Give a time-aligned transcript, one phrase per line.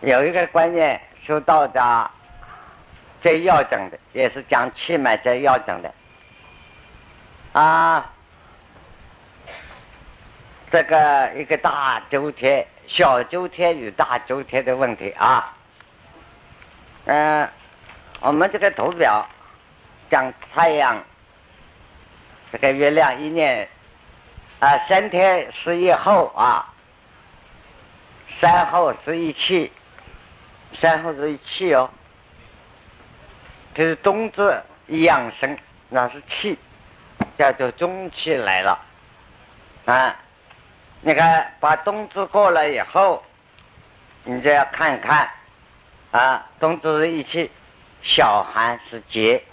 [0.00, 2.10] 有一个观念，修道家
[3.20, 5.92] 最要紧的，也是讲气脉最要紧的
[7.52, 8.12] 啊。
[10.70, 15.56] 这个一个大周天、小周天与大周天的问题啊。
[17.06, 17.48] 嗯，
[18.20, 19.26] 我们这个图表
[20.10, 21.02] 讲太阳，
[22.52, 23.66] 这个月亮一年
[24.60, 26.70] 啊，三天是一后啊，
[28.38, 29.72] 三后是一气，
[30.74, 31.90] 三后是一气哦。
[33.74, 35.56] 就是冬至养生，
[35.88, 36.58] 那是气，
[37.38, 38.78] 叫做中气来了
[39.84, 40.16] 啊。
[41.00, 43.22] 你看，把冬至过了以后，
[44.24, 45.30] 你就要看看。
[46.10, 47.50] 啊，冬至是一气，
[48.02, 49.44] 小寒是节，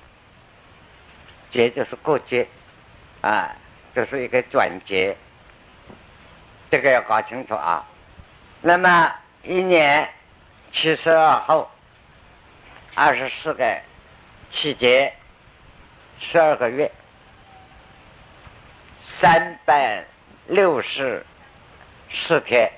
[1.52, 2.48] 节就是过节，
[3.22, 3.54] 啊，
[3.94, 5.18] 这是一个转节，
[6.72, 7.86] 这个要搞清楚啊。
[8.62, 10.10] 那么一年
[10.76, 11.70] 七十二候，
[12.96, 13.80] 二十四个
[14.52, 15.14] 气节，
[16.20, 16.92] 十二个月，
[19.22, 20.04] 三百
[20.48, 21.26] 六十
[22.12, 22.70] 四天，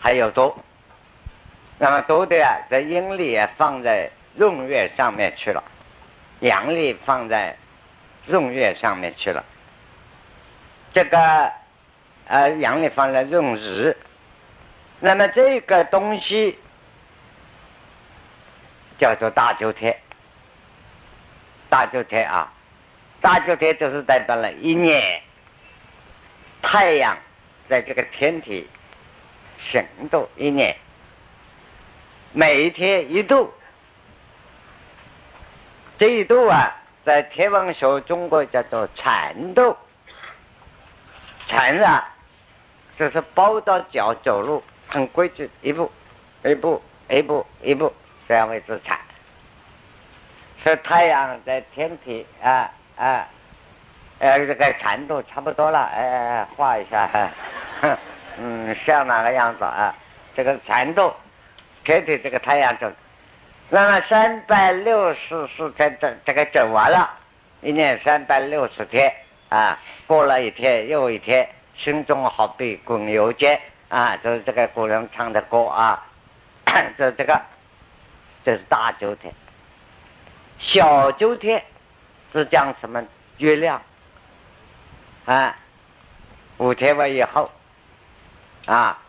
[0.00, 0.56] 还有多。
[1.78, 5.62] 那么多的啊，在阴历也放在闰月上面去了，
[6.40, 7.54] 阳历放在
[8.26, 9.44] 闰月上面去了。
[10.94, 11.52] 这个
[12.26, 13.94] 呃，阳历放在闰日，
[14.98, 16.58] 那么这个东西
[18.98, 19.96] 叫做大九天。
[21.70, 22.52] 大九天啊，
[23.20, 25.20] 大九天就是代表了一年
[26.62, 27.16] 太阳
[27.68, 28.68] 在这个天体
[29.58, 30.76] 行动一年。
[32.32, 33.52] 每一天一度，
[35.98, 36.70] 这一度啊，
[37.04, 39.76] 在天文学中国叫做缠度。
[41.46, 42.06] 缠啊，
[42.98, 45.90] 就是包到脚走路很规矩，一步
[46.44, 47.92] 一步一步一步
[48.28, 48.98] 这样为之产。
[50.62, 53.26] 是太阳在天体啊啊，
[54.18, 57.08] 呃，这个长度差不多了，哎，画一下，
[58.38, 59.94] 嗯，像哪个样子啊？
[60.36, 61.12] 这个长度。
[61.84, 62.92] 天体这个太阳走，
[63.70, 67.08] 那么三百六十四天整这个整完了，
[67.62, 69.10] 一年三百六十天
[69.48, 73.58] 啊，过了一天又一天，心中好比滚油煎
[73.88, 76.04] 啊，就是这个古人唱的歌啊，
[76.98, 77.40] 这 这个
[78.44, 79.32] 这是大周天，
[80.58, 81.62] 小周天
[82.32, 83.04] 是讲什么？
[83.38, 83.80] 月亮
[85.26, 85.56] 啊，
[86.56, 87.50] 五天完以后
[88.66, 89.00] 啊，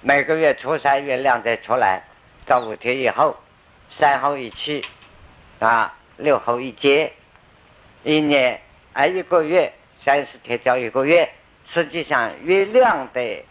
[0.00, 2.04] 每个月初三月亮再出来。
[2.44, 3.36] 到五天以后，
[3.88, 4.84] 三后一气，
[5.58, 7.12] 啊，六后一节，
[8.04, 8.60] 一年
[8.92, 11.32] 啊一个月三十天叫一个月。
[11.64, 13.44] 实际上，月亮的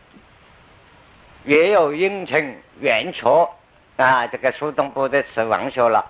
[1.45, 3.25] 月有阴晴圆缺
[3.97, 6.05] 啊，这个苏东坡的词王学了，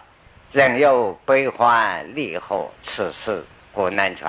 [0.51, 3.43] 人有悲欢离合，此事
[3.73, 4.27] 古难全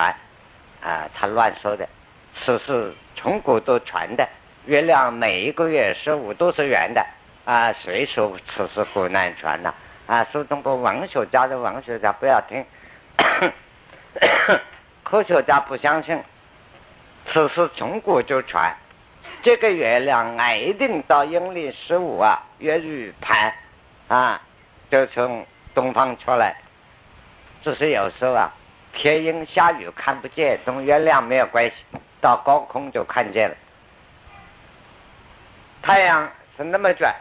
[0.83, 1.89] 啊，他乱说的，
[2.35, 4.29] 此事从古都传的。
[4.67, 7.05] 月亮每一个月十五都是圆的。
[7.45, 9.75] 啊，谁说此事古难全呢？
[10.07, 12.65] 啊，苏东坡文学家的文学家不要听，
[15.03, 16.21] 科学家不相信，
[17.27, 18.73] 此事从古就传。
[19.43, 23.53] 这个月亮啊，一定到阴历十五啊，月日盘
[24.07, 24.41] 啊，
[24.89, 25.45] 就从
[25.75, 26.57] 东方出来。
[27.61, 28.53] 只是有时候啊，
[28.93, 31.77] 天阴下雨看不见，跟月亮没有关系，
[32.21, 33.57] 到高空就看见了。
[35.83, 37.13] 太阳是那么转。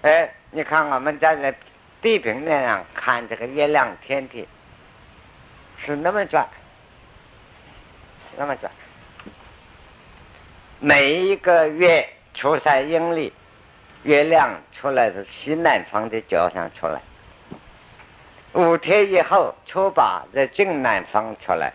[0.00, 1.54] 哎，你看我们站在
[2.00, 4.48] 地平面上看这个月亮天体，
[5.76, 6.48] 是那么转，
[8.38, 8.72] 那么转。
[10.80, 13.32] 每一个月初三阴历，
[14.04, 17.00] 月亮出来是西南方的角上出来。
[18.52, 21.72] 五天以后，初八在正南方出来。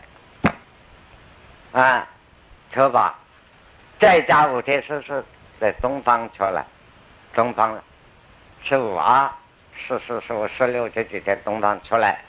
[1.73, 2.07] 啊，
[2.71, 3.13] 初八，
[3.99, 5.21] 再加五天是是
[5.59, 6.65] 在东方出来，
[7.33, 7.83] 东方了。
[8.61, 9.37] 十五啊，
[9.75, 12.21] 十四、十五、十六这几天东方出来，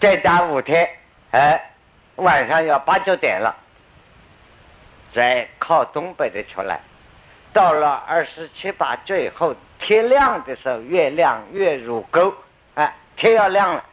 [0.00, 0.88] 再加五天，
[1.30, 1.70] 哎，
[2.16, 3.54] 晚上要八九点了，
[5.18, 6.78] 在靠东北的出来，
[7.52, 12.32] 到了二十七八最后天亮的时候，月亮月入沟，
[12.76, 13.84] 哎，天要亮了，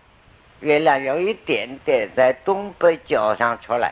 [0.60, 3.92] 月亮有一点点在东北角上出来，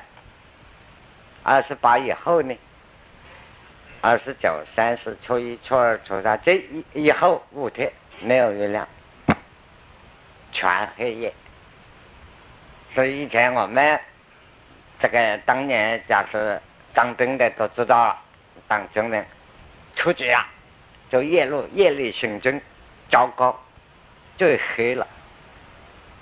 [1.41, 2.55] 二十八以后呢？
[3.99, 8.87] 二十九、三十、初一、初二、初三，这一以后五天没有月亮，
[10.51, 11.33] 全黑夜。
[12.93, 13.99] 所以以前我们
[15.01, 16.61] 这个当年假设
[16.93, 18.17] 当兵的都知道了，
[18.67, 19.25] 当军人
[19.95, 20.47] 出去啊，
[21.09, 22.61] 就夜路夜里行军，
[23.09, 23.59] 糟糕，
[24.37, 25.07] 最黑了，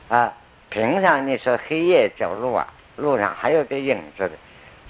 [0.10, 0.34] 啊，
[0.70, 4.36] 平常你说黑夜走路啊，路上还有点影子的，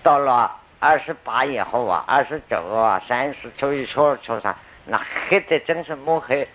[0.04, 4.56] 到了二十八以后啊，二十九啊，三十初一初二初三，
[4.86, 6.48] 那黑的真是摸黑。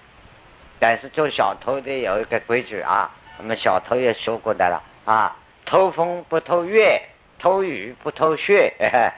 [0.79, 5.35] 但是做小偷的有一个规矩啊，我们小偷也说过的了啊，
[5.65, 7.01] 偷风不偷月，
[7.39, 8.73] 偷雨不偷雪，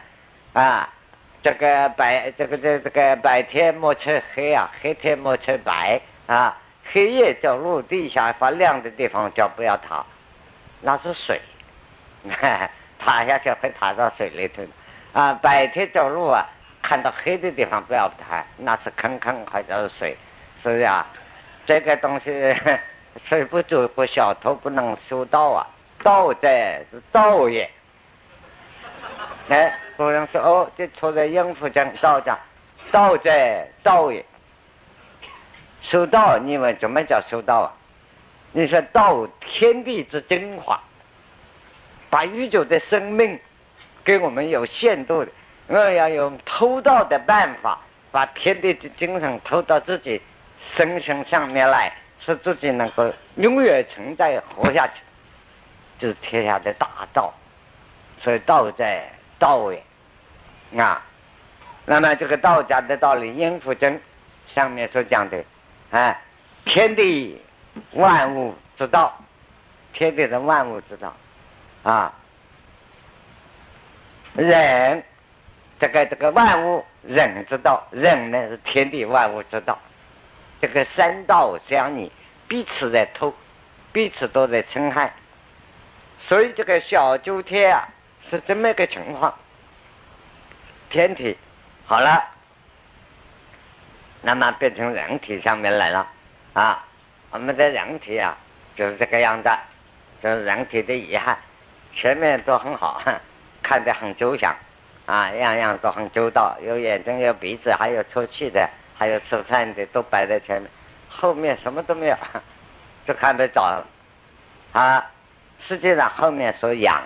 [0.52, 0.88] 啊，
[1.42, 6.56] 这个白这个这这个白天莫测黑啊，黑天莫测白啊，
[6.92, 10.04] 黑夜走路地下发亮的地方就不要踏，
[10.82, 11.40] 那是水，
[12.98, 14.62] 踏下去会踏到水里头，
[15.12, 16.44] 啊，白天走路啊，
[16.82, 20.16] 看到黑的地方不要踏，那是坑坑或者是水，
[20.62, 21.06] 是不是啊？
[21.66, 22.56] 这个东西，
[23.22, 25.66] 谁不走，不小偷不能修道啊？
[26.02, 27.68] 盗贼是盗也。
[29.48, 32.38] 哎，古人说哦，这错在应付讲道家，
[32.92, 34.24] 道在道也。
[35.80, 37.72] 修道，你们怎么叫修道啊？
[38.52, 40.80] 你说道天地之精华，
[42.10, 43.38] 把宇宙的生命
[44.04, 45.30] 给我们有限度的，
[45.68, 47.78] 我要用偷盗的办法，
[48.10, 50.20] 把天地的精神偷到自己。
[50.60, 54.94] 身心上面来，使自己能够永远存在活下去，
[56.00, 57.32] 就是天下的大道。
[58.20, 59.08] 所以道在
[59.38, 59.82] 道也
[60.80, 61.02] 啊。
[61.84, 64.00] 那么这个道家的道理，应付真
[64.46, 65.42] 上面所讲的，
[65.90, 66.20] 啊，
[66.64, 67.40] 天地
[67.92, 69.18] 万物之道，
[69.92, 71.14] 天地的万物之道，
[71.82, 72.12] 啊，
[74.34, 75.02] 人
[75.80, 79.78] 这个这个万物人之道，人呢是天地万物之道。
[80.60, 82.10] 这个三道相逆，
[82.48, 83.32] 彼此在偷，
[83.92, 85.14] 彼此都在侵害，
[86.18, 87.88] 所以这个小九天啊
[88.28, 89.34] 是这么一个情况。
[90.90, 91.36] 天体
[91.86, 92.24] 好了，
[94.22, 96.06] 那么变成人体上面来了
[96.52, 96.84] 啊！
[97.30, 98.36] 我们的人体啊
[98.74, 99.50] 就是这个样子，
[100.22, 101.38] 就是人体的遗憾，
[101.92, 103.02] 前面都很好，
[103.62, 104.54] 看得很周详
[105.06, 108.68] 啊，样样都很周到，有眼睛，有鼻子，还有出气的。
[109.00, 110.68] 还有吃饭的都摆在前面，
[111.08, 112.16] 后面什么都没有，
[113.06, 113.80] 就看得着
[114.72, 115.06] 啊。
[115.60, 117.00] 实际上后面所养，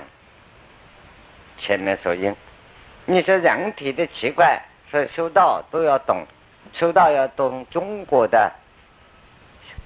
[1.62, 2.34] 前面说阴。
[3.04, 4.60] 你说人体的奇怪，
[4.90, 6.26] 说修道都要懂，
[6.72, 8.52] 修道要懂中国的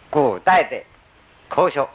[0.08, 0.82] 古代的
[1.50, 1.86] 科学、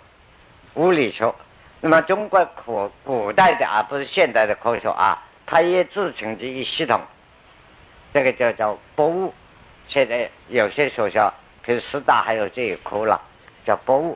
[0.76, 1.34] 物理学。
[1.80, 5.18] 那么中国古古代的啊不是现代的科学啊，
[5.48, 7.02] 它也自成的一系统，
[8.14, 9.34] 这个叫叫博物。
[9.88, 11.34] 现在有些学校，
[11.64, 13.20] 比如师大还有这一科了，
[13.66, 14.16] 叫博物，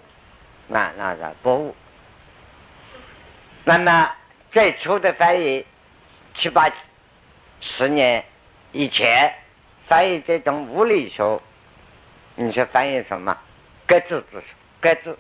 [0.68, 1.76] 那那个博物。
[3.64, 4.12] 那么
[4.56, 5.66] 最初的翻译，
[6.34, 6.72] 七八
[7.60, 8.24] 十年
[8.72, 9.34] 以前
[9.86, 11.42] 翻译这种物理学，
[12.36, 13.38] 你说翻译什么？
[13.86, 14.46] 格子之学，
[14.80, 15.20] 格子，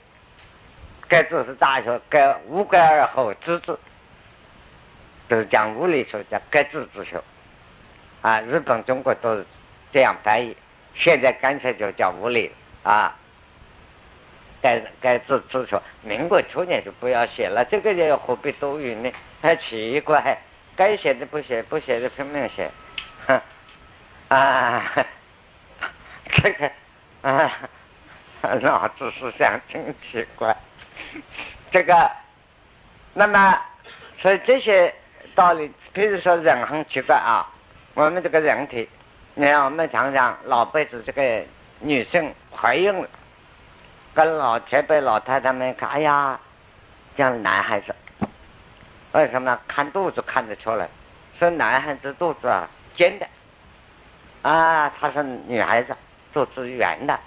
[1.10, 3.78] 格子是大学，格无格而后知之，
[5.28, 7.22] 都是讲物理学，叫格子之学。
[8.22, 9.46] 啊，日本、中国都是。
[9.92, 10.56] 这样翻译，
[10.94, 12.54] 现在干脆就叫物理
[12.84, 13.14] 啊。
[14.66, 19.12] 该该自自说，民国初年就不要写了，这个又何必多余呢？
[19.40, 20.36] 还奇怪，
[20.76, 22.72] 该写的不写，不写的拼命写，
[23.28, 23.40] 哼
[24.30, 25.06] 啊，
[26.32, 26.72] 这个
[27.22, 27.52] 啊，
[28.62, 30.58] 脑子思想真奇怪。
[31.70, 32.10] 这个，
[33.14, 33.62] 那么，
[34.18, 34.92] 所以这些
[35.36, 37.46] 道理，比如说人很奇怪啊，
[37.94, 38.90] 我们这个人体。
[39.36, 41.44] 你看，我们常常老辈子这个
[41.82, 43.08] 女性怀孕了，
[44.16, 46.40] 跟老前辈老太太们看，哎呀，
[47.18, 47.94] 像男孩子，
[49.12, 50.88] 为什么看肚子看得出来？
[51.38, 53.28] 说男孩子肚子啊尖的，
[54.42, 55.94] 啊，他是女孩子
[56.34, 57.20] 肚子圆的，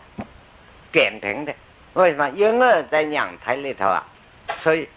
[0.90, 1.54] 扁平的。
[1.92, 4.06] 为什么婴儿在娘胎里头啊？
[4.56, 4.88] 所以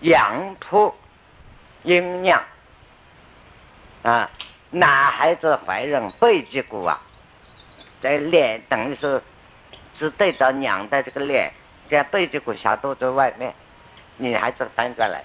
[0.00, 0.94] 阳铺
[1.82, 2.42] 阴阳
[4.02, 4.30] 啊。
[4.70, 7.00] 男孩子怀孕背脊骨啊，
[8.02, 9.22] 在脸等于是
[9.98, 11.50] 是对着娘的这个脸，
[11.88, 13.52] 这样背脊骨小肚子外面，
[14.16, 15.22] 女孩子翻转来。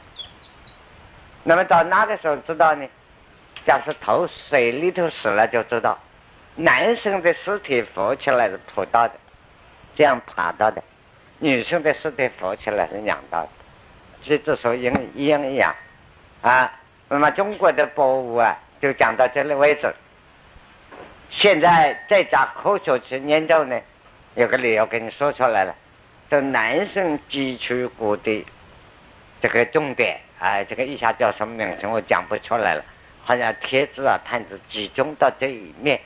[1.44, 2.88] 那么到那个时候知道呢？
[3.66, 5.98] 假设头水里头死了就知道，
[6.56, 9.14] 男生的尸体浮起来是土到的，
[9.96, 10.82] 这样爬到的；
[11.40, 13.50] 女生的尸体浮起来是仰到的。
[14.24, 15.74] 这就说阴阴阳
[16.42, 16.72] 啊。
[17.10, 18.58] 那么中国的博物啊。
[18.82, 19.96] 就讲到这里为止。
[21.30, 23.80] 现在再加科学去研究呢，
[24.36, 25.76] 有个理由给你说出来了。
[26.30, 28.46] 这男生汲取骨的
[29.40, 32.84] 这个重点，哎，这个一下叫什么名称我讲不出来了。
[33.24, 36.00] 好像铁质啊、探子集中到这一面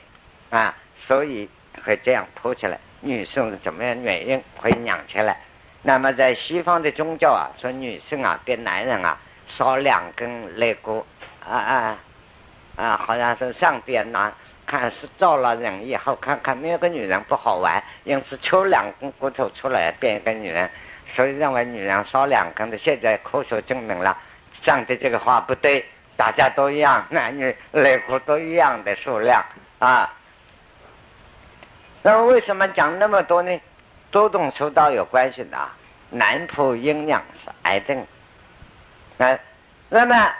[0.50, 1.48] 啊，所以
[1.84, 2.78] 会这样铺起来。
[3.00, 5.36] 女生是怎么样原因会养起来？
[5.82, 9.16] 那么在西方的宗教啊，说女生啊比男人啊
[9.46, 11.06] 少两根肋骨，
[11.48, 11.98] 啊啊
[12.76, 14.32] 啊，好像是上边拿
[14.68, 20.68] 看是造了人以后，看看没有个女人不好玩，因此抽两根骨头出来变一个女人，
[21.08, 22.76] 所以认为女人少两根的。
[22.76, 24.14] 现在科学证明了，
[24.52, 25.82] 上的这个话不对，
[26.18, 29.42] 大家都一样，男女肋骨都一样的数量
[29.78, 30.12] 啊。
[32.02, 33.58] 那么为什么讲那么多呢？
[34.10, 35.74] 多动手道有关系的，啊，
[36.10, 38.06] 男仆阴阳是癌症。
[39.16, 39.38] 那
[39.88, 40.30] 那么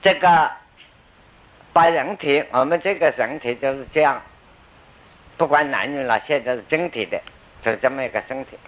[0.00, 0.50] 这个
[1.72, 4.20] 把人体，我们这个人体就是这样，
[5.36, 7.20] 不管男女了，现在是整体的，
[7.62, 8.58] 就这么一个身体。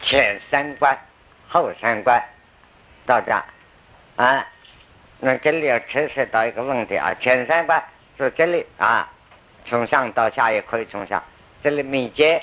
[0.00, 0.96] 前三关，
[1.48, 2.22] 后三关，
[3.04, 3.32] 到这
[4.16, 4.46] 啊，
[5.18, 7.82] 那这里要牵涉到一个问题啊，前三关
[8.16, 9.10] 是这里啊。
[9.68, 11.20] 从上到下也可以从下，
[11.60, 12.40] 这里眉间、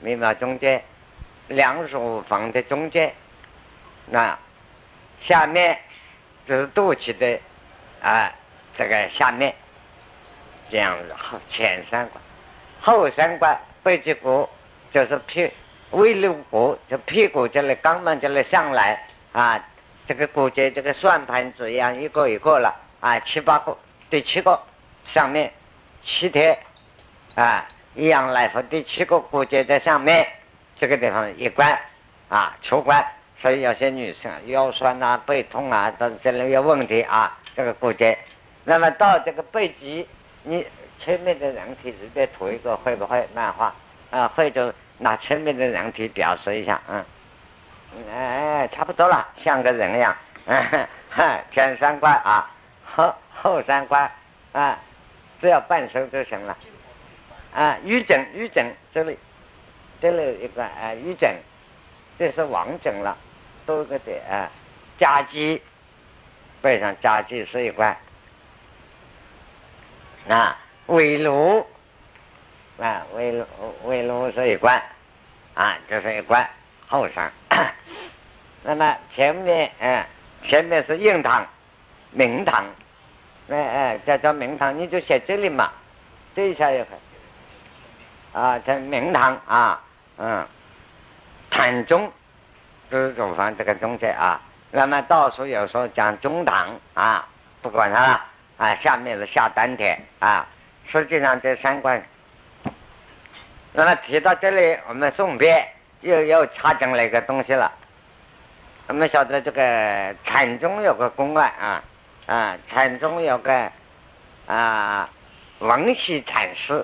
[0.00, 0.82] 眉毛中间、
[1.48, 3.12] 两乳房的中间，
[4.06, 4.38] 那
[5.20, 5.78] 下面
[6.46, 7.38] 就是肚脐的
[8.00, 8.32] 啊，
[8.76, 9.54] 这个下面
[10.70, 12.22] 这样子后前三关，
[12.80, 14.48] 后三关背脊骨
[14.92, 15.50] 就是屁
[15.90, 19.64] 尾肋骨，就屁股这里肛门这里上来啊，
[20.08, 23.76] 这个骨节这个算盘子一样一个一个了啊，七八个，
[24.10, 24.60] 第七个
[25.06, 25.52] 上面。
[26.06, 26.58] 七天，
[27.34, 30.28] 啊，一样来说第七个骨节在上面，
[30.76, 31.78] 这个地方一关，
[32.28, 33.02] 啊，出关，
[33.38, 38.18] 所以有些女生腰酸啊、背痛啊，都这里有问题啊，这个骨节。
[38.64, 40.08] 那么到这个背脊，
[40.42, 40.66] 你
[40.98, 43.74] 前面的人体直接涂一个，会不会漫画？
[44.10, 47.04] 啊，会就拿前面的人体表示一下，嗯，
[48.12, 50.16] 哎，差不多了，像个人一样，
[51.50, 52.50] 前三关啊，
[52.84, 54.10] 后后三关
[54.52, 54.78] 啊。
[55.40, 56.56] 只要半身就行了，
[57.54, 59.18] 啊，瘀疹，瘀疹这里，
[60.00, 61.34] 这里一个啊，瘀疹，
[62.18, 63.14] 这是王疹了，
[63.66, 64.48] 多个点啊，
[64.96, 65.60] 夹肌，
[66.62, 67.94] 背上夹肌是一关，
[70.28, 71.66] 啊，尾颅，
[72.80, 73.44] 啊，尾颅
[73.84, 74.82] 尾颅是一关，
[75.54, 76.48] 啊，这是一关，
[76.88, 77.30] 后山，
[78.62, 80.04] 那么前面，嗯，
[80.42, 81.46] 前面是硬堂，
[82.10, 82.64] 明堂。
[83.50, 85.70] 哎哎，叫叫明堂，你就写这里嘛，
[86.34, 89.82] 这一下也可以啊，叫明堂啊，
[90.16, 90.46] 嗯，
[91.50, 92.10] 坦中
[92.90, 94.40] 就是乳房这个中间啊。
[94.70, 97.28] 那么倒数有时候讲中堂啊，
[97.60, 98.24] 不管它了
[98.56, 100.46] 啊，下面是下丹田啊。
[100.86, 102.02] 实际上这三关，
[103.72, 105.66] 那么提到这里，我们顺便
[106.02, 107.72] 又又插进来一个东西了。
[108.86, 111.82] 我们晓得这个禅中有个公案啊。
[112.26, 113.70] 啊，禅宗有个
[114.46, 115.10] 啊，
[115.58, 116.82] 文喜禅师，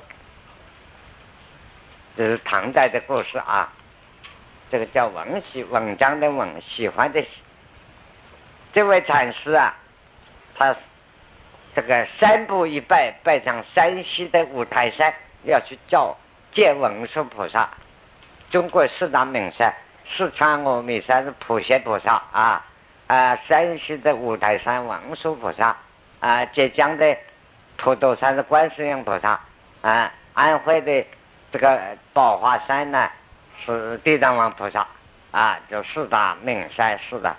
[2.14, 3.72] 这是唐代的故事啊。
[4.70, 7.28] 这个叫文喜，文章的文，喜欢的喜。
[8.74, 9.74] 这位禅师啊，
[10.54, 10.76] 他
[11.74, 16.16] 这个三步一拜，拜上山西的五台山，要去叫
[16.52, 17.68] 见文殊菩萨。
[18.50, 19.72] 中国四大名山，
[20.04, 22.66] 四川峨眉山是普贤菩萨啊。
[23.06, 25.76] 啊，山西的五台山文殊菩萨，
[26.20, 27.16] 啊，浙江的
[27.76, 29.40] 普陀山是观世音菩萨，
[29.82, 31.04] 啊，安徽的
[31.50, 31.80] 这个
[32.12, 33.10] 宝华山呢
[33.58, 34.86] 是地藏王菩萨，
[35.32, 37.34] 啊，就四大名山四大。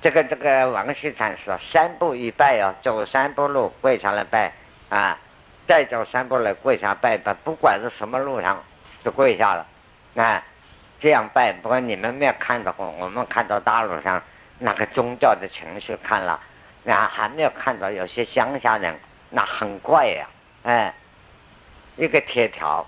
[0.00, 4.52] 这个这个王羲禅师三步一拜哦，走三步路跪下来拜，
[4.88, 5.18] 啊，
[5.66, 8.62] 再走三步来跪下拜拜，不管是什么路上
[9.04, 9.66] 就跪下了，
[10.16, 10.42] 啊，
[11.00, 11.52] 这样拜。
[11.52, 14.22] 不过你们没有看到过，我们看到大陆上。
[14.60, 16.40] 那个宗教的情绪看了，
[16.82, 18.92] 那还没有看到有些乡下人，
[19.30, 20.26] 那很怪呀，
[20.64, 20.92] 哎，
[21.96, 22.84] 一个铁条，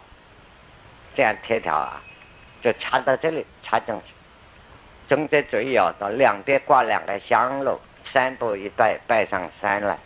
[1.15, 2.03] 这样铁条啊，
[2.61, 4.13] 就插到这里插进去，
[5.11, 9.99] 中间嘴咬到两边挂两个香炉，三步一拜拜上山来。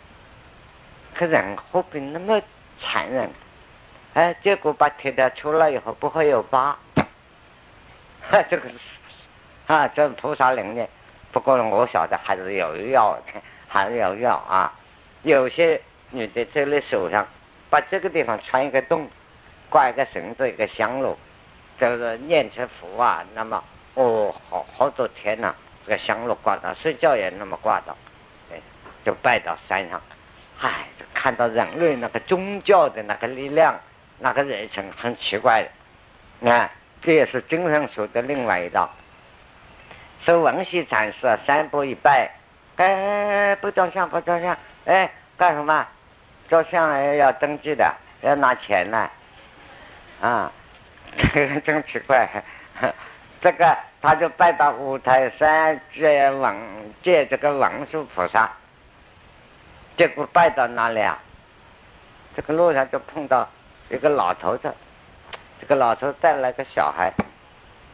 [1.13, 2.41] 可人何必那么
[2.79, 3.29] 残忍？
[4.15, 6.75] 哎，结果把铁条出来以后不会有疤，
[8.31, 8.75] 哈， 这个是
[9.67, 10.89] 啊，这菩萨灵验。
[11.31, 13.15] 不过我晓得还是有药，
[13.67, 14.73] 还是有药啊。
[15.21, 17.27] 有些女的这里手上
[17.69, 19.07] 把这个地方穿一个洞，
[19.69, 21.15] 挂一个绳子，一个香炉，
[21.79, 23.23] 就是念成符啊。
[23.35, 23.63] 那么
[23.95, 27.95] 哦，好好多天呐，这个香炉挂到睡觉也那么挂到，
[28.51, 28.57] 哎，
[29.03, 30.01] 就拜到山上。
[30.61, 33.79] 唉，看到人类那个宗教的那个力量，
[34.19, 35.69] 那个热情很奇怪的。
[36.39, 36.69] 你看，
[37.01, 38.89] 这也是精神说的另外一道。
[40.21, 42.31] 说文熙禅师三步一拜，
[42.77, 45.87] 哎，不照相不照相，哎，干什么？
[46.47, 49.09] 照相要登记的，要拿钱呢，
[50.21, 50.51] 啊，
[51.17, 52.27] 这 个真奇怪。
[53.45, 56.57] 这个他就拜到五台山借王
[57.03, 58.49] 借这个王树菩萨，
[59.95, 61.15] 结果拜到哪里啊？
[62.35, 63.47] 这个路上就碰到
[63.89, 64.73] 一个老头子，
[65.61, 67.13] 这个老头带了个小孩，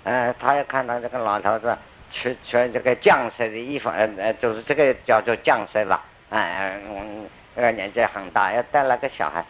[0.06, 1.78] 嗯，他又看到这个老头子
[2.14, 9.44] 穿穿这个将色的衣服，嗯嗯，就是这个叫做将色吧，嗯嗯，这个年纪很大，要带了个小孩，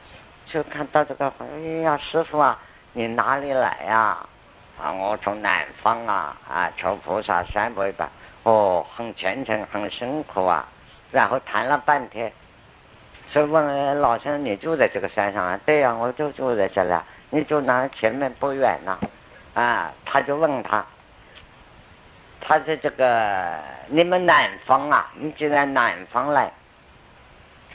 [0.48, 2.58] 就看到这个，哎呀，师傅啊，
[2.94, 4.18] 你哪里来呀？
[4.82, 8.10] 啊我从南方啊，啊，求菩萨三百拜，
[8.44, 10.68] 哦，很虔诚，很辛苦啊。
[11.12, 12.32] 然后谈了半天，
[13.28, 15.60] 所以问老先生，你住在这个山上啊？
[15.66, 16.94] 对呀，我就住在这里。
[17.30, 17.88] 你住哪？
[17.90, 18.98] 前面不远呐。
[19.54, 20.84] 啊，他就问他，
[22.40, 26.52] 他说这个你们南方啊，你既然南方来，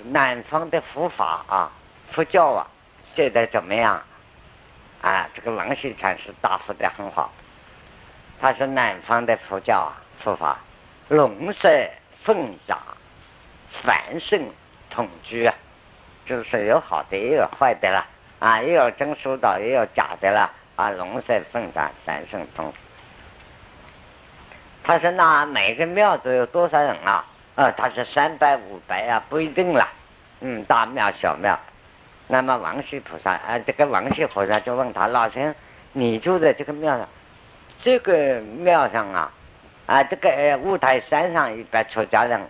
[0.04, 1.70] 南方的佛法啊，
[2.10, 2.66] 佛教啊，
[3.14, 4.02] 现在怎么样？
[5.02, 7.32] 啊，这个王羲禅师答复的很好。
[8.40, 10.58] 他说南方的佛教啊，佛法
[11.08, 11.68] 龙蛇
[12.24, 12.78] 凤杂，
[13.82, 14.50] 繁盛
[14.90, 15.54] 统居啊，
[16.24, 18.06] 就是有好的也有坏的了
[18.38, 22.72] 啊，也有真修道也有假的了啊，龙蛇凤杂，繁盛统。
[24.82, 27.24] 他说那每个庙子有多少人啊？
[27.54, 29.88] 呃，他是三百五百啊，不一定了。
[30.40, 31.58] 嗯，大庙小庙。
[32.28, 35.54] 那么王羲菩萨啊，这个王羲菩萨就问他老先生，
[35.92, 37.08] 你住在这个庙上，
[37.80, 39.32] 这个庙上啊，
[39.86, 42.40] 啊，这个五台山上一般出家人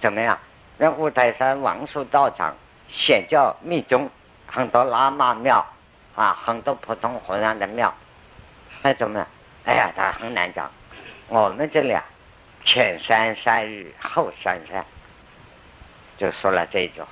[0.00, 0.38] 怎么样？
[0.78, 2.54] 那五台山王叔道场
[2.88, 4.10] 显教密宗，
[4.46, 5.66] 很多喇嘛庙
[6.14, 7.94] 啊，很多普通和尚的庙，
[8.82, 9.26] 那怎么样？
[9.64, 10.70] 哎呀，他很难讲。
[11.28, 12.04] 我们这里啊，
[12.64, 14.84] 前山山雨后山山，
[16.18, 17.08] 就说了这一句话。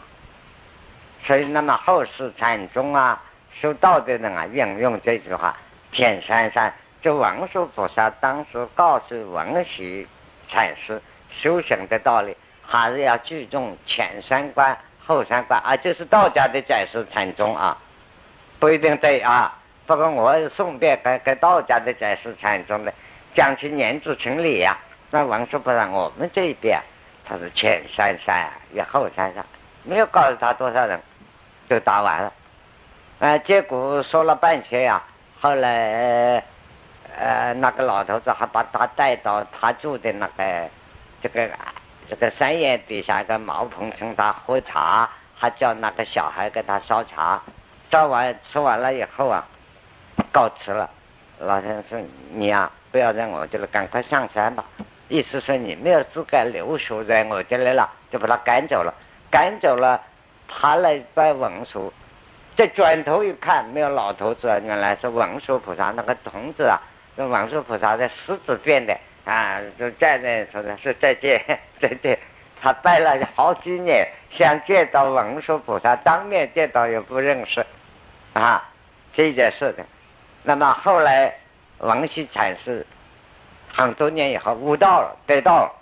[1.25, 3.19] 所以，那么后世禅宗啊，
[3.51, 5.57] 修道的人啊，引用这句话
[5.91, 10.07] ：“天山山”，就文殊菩萨当时告诉文喜
[10.47, 15.75] 禅师修行的道理，还是要注重前三观、后三观啊。
[15.75, 17.79] 这是道家的解释禅宗啊，
[18.59, 19.57] 不一定对啊。
[19.87, 22.93] 不过我顺便给给道家的解释禅宗的，
[23.33, 24.77] 讲起年字成理呀。
[25.11, 26.79] 那文殊菩萨，我们这一边
[27.27, 29.43] 他是前三山与后三山，
[29.85, 31.01] 没有告诉他多少人。
[31.69, 32.33] 就打完了，
[33.21, 35.03] 呃，结果说了半天呀，
[35.41, 36.43] 后来
[37.19, 40.69] 呃那个老头子还把他带到他住的那个
[41.23, 41.49] 这个
[42.09, 47.41] 这个山岩底下一个茅棚请他喝茶，还叫那个小孩给他烧茶，
[47.91, 49.47] 烧完吃完了以后啊，
[50.31, 50.91] 告辞了。
[51.39, 54.65] 老先生：“你呀，不要在我这里，赶快上山吧。”
[55.09, 58.93] 意思说你没有资格留宿在我这里了，就把他赶走了，
[59.31, 60.01] 赶走了。
[60.57, 61.93] 他来拜文殊，
[62.57, 66.81] 再转头一看，没有老头子，原来是文殊菩萨那个童子啊！
[67.17, 71.43] 那文殊菩萨的狮子变的啊，就站在说的是再见
[71.81, 72.19] 再见。
[72.63, 77.67] 他拜了好几年，想见到文殊菩萨，当面见到也不认识
[78.33, 78.71] 啊，
[79.13, 79.85] 这件事的。
[80.45, 81.35] 那么后来
[81.79, 82.87] 王羲禅师
[83.71, 85.73] 很多年以后悟道了，得道了，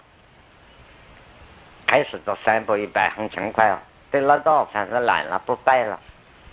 [1.86, 3.78] 开始做三步一拜，很勤快哦。
[4.12, 5.98] 得了道，反正懒了，不拜了，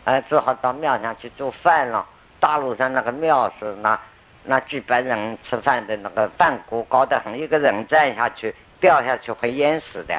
[0.05, 2.03] 哎，只好到庙上去做饭了。
[2.39, 3.99] 大路上那个庙是那
[4.45, 10.15] 那几百人吃饭的那个饭锅高得很，一个人站下去掉下去会淹死的，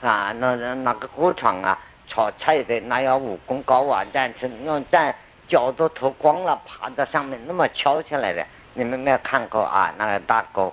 [0.00, 5.12] 啊，那那个锅床啊，炒菜的那要武功高啊，站起那站
[5.48, 9.92] 脚都脱光了，爬在上面那么翘起来的，你们没有看过啊？
[9.98, 10.72] 那个大锅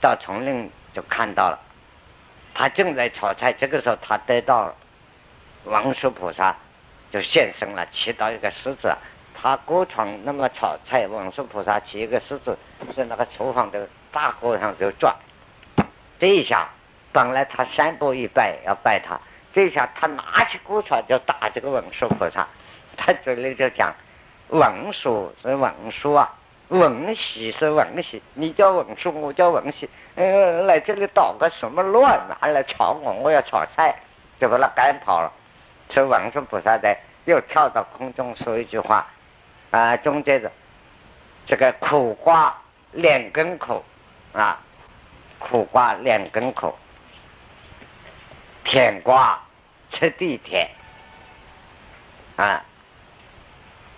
[0.00, 1.58] 到丛林就看到了，
[2.54, 4.74] 他正在炒菜，这个时候他得到了。
[5.64, 6.56] 王叔菩萨
[7.10, 8.94] 就现身了，骑到一个狮子，
[9.34, 12.56] 他锅床那么炒菜，王叔菩萨骑一个狮子，
[12.96, 15.14] 在那个厨房的大锅上就转。
[16.18, 16.68] 这一下，
[17.12, 19.20] 本来他三步一拜要拜他，
[19.52, 22.46] 这一下他拿起锅铲就打这个文殊菩萨，
[22.96, 23.94] 他嘴里就讲
[24.48, 26.32] ：“文殊是文殊啊，
[26.68, 32.20] 文喜是文喜，你叫文殊，我叫文喜，呃，来这里捣个什么乱？
[32.28, 33.12] 拿来吵我？
[33.14, 33.96] 我要炒菜，
[34.38, 35.32] 就把他赶跑了。”
[35.90, 39.06] 是文殊菩萨在又跳到空中说一句话，
[39.70, 40.50] 啊，中间的
[41.46, 42.56] 这个苦瓜
[42.92, 43.84] 两根苦，
[44.32, 44.58] 啊，
[45.38, 46.74] 苦瓜两根苦，
[48.64, 49.38] 甜瓜
[49.90, 50.68] 吃地甜，
[52.36, 52.62] 啊，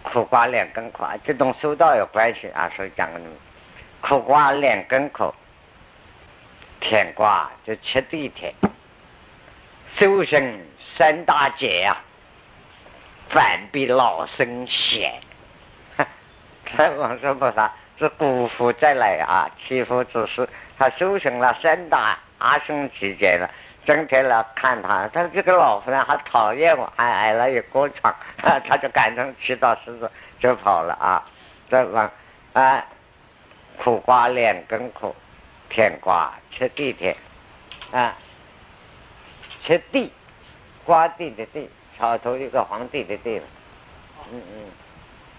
[0.02, 3.09] 苦瓜两根苦，这种修道有关系啊，所以讲
[4.00, 5.33] 苦瓜两根苦，
[6.81, 8.52] 甜瓜就吃地甜，
[9.96, 10.66] 修行。
[10.85, 11.96] 三大劫呀，
[13.28, 15.14] 反比老生险。
[16.76, 20.46] 这往生菩萨是姑父再来啊，欺负之事。
[20.76, 23.48] 他修行了三大阿僧期间了，
[23.87, 31.24] 整天来看他，他这个老夫人还讨厌我，还挨了一锅床， 他就赶成七道狮子就跑了啊，
[31.70, 32.11] 这往
[32.52, 32.85] 啊
[33.78, 35.14] 苦瓜两根苦，
[35.70, 37.16] 甜瓜吃地甜
[37.92, 38.14] 啊，
[39.62, 40.12] 切地
[40.85, 43.40] 瓜地的地，草头一个皇帝的地
[44.33, 44.42] 嗯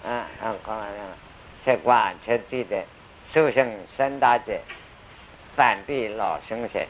[0.04, 2.84] 嗯，啊啊，刚才那个吃瓜切地的
[3.32, 4.60] 修行三大劫。
[5.56, 6.88] 反地老生贤，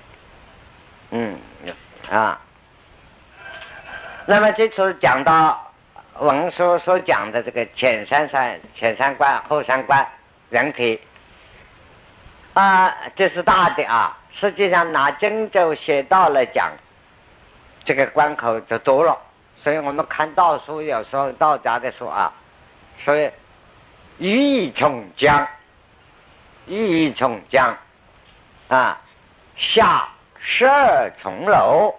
[1.11, 1.37] 嗯
[2.09, 2.39] 啊，
[4.25, 5.73] 那么这次讲到
[6.19, 10.07] 文书所讲的这个前三三前三关后三关
[10.49, 11.01] 人体
[12.53, 14.17] 啊，这是大的啊。
[14.31, 16.71] 实际上拿经咒写到了讲，
[17.85, 19.17] 这个关口就多了。
[19.55, 22.33] 所以我们看道书有时候道家的书啊，
[22.97, 23.29] 所以
[24.17, 25.47] 寓意从江，
[26.67, 27.77] 寓意从江。
[28.69, 28.99] 啊，
[29.55, 31.93] 下十二重楼，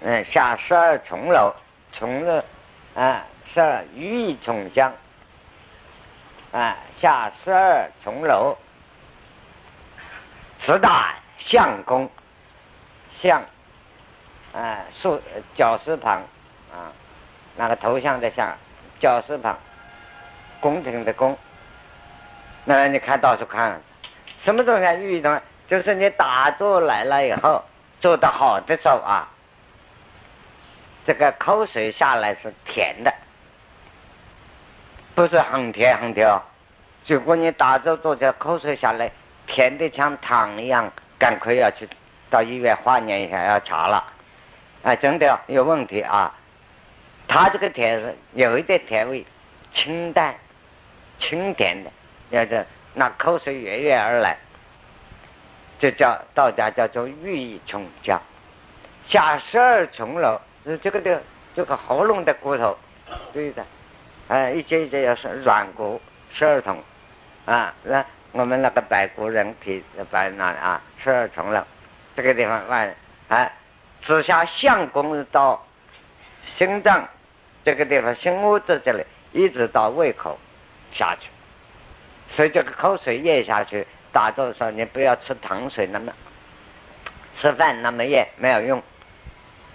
[0.00, 1.54] 嗯，下十二重楼，
[1.92, 2.44] 从了，
[2.96, 4.92] 啊，十二玉重江，
[6.50, 8.56] 啊，下十二重楼，
[10.58, 12.10] 四大相公，
[13.20, 13.40] 相，
[14.54, 15.20] 啊，竖
[15.56, 16.22] 绞丝旁，
[16.72, 16.92] 啊，
[17.56, 18.54] 那个头像的像，
[19.00, 19.58] 绞丝旁，
[20.60, 21.36] 宫廷的宫，
[22.64, 23.80] 那你看到处看。
[24.38, 25.42] 什么东西寓意呢？
[25.66, 27.64] 就是你打坐来了以后，
[28.00, 29.28] 做得好的时候啊，
[31.04, 33.12] 这个口水下来是甜的，
[35.14, 36.40] 不是很甜很甜哦。
[37.06, 39.10] 如果你打坐做着口水下来，
[39.46, 41.88] 甜的像糖一样，赶快要去
[42.30, 44.04] 到医院化验一下，要查了。
[44.84, 46.32] 啊，真的有问题啊！
[47.26, 49.24] 它这个甜是有一点甜味，
[49.72, 50.34] 清淡、
[51.18, 51.90] 清甜的，
[52.30, 52.64] 要是。
[52.96, 54.38] 那口水源源而来，
[55.80, 58.22] 这叫道家叫做寓意从江，
[59.08, 60.40] 下十二重楼，
[60.80, 61.20] 这个的
[61.56, 62.78] 这个喉咙的骨头，
[63.32, 63.64] 对的，
[64.28, 66.80] 啊，一节一节要是软骨十二重，
[67.46, 71.60] 啊，那我们那个白骨人皮白那啊，十二重楼，
[72.14, 72.94] 这个地方外
[73.26, 73.50] 啊，
[74.06, 75.66] 直下相公到
[76.46, 77.08] 心脏
[77.64, 80.38] 这个地方心窝子这里，一直到胃口
[80.92, 81.28] 下去。
[82.30, 86.12] 所以这个口水咽下去，打坐的时候你不要吃糖水那么
[87.36, 88.82] 吃饭那么咽没有用，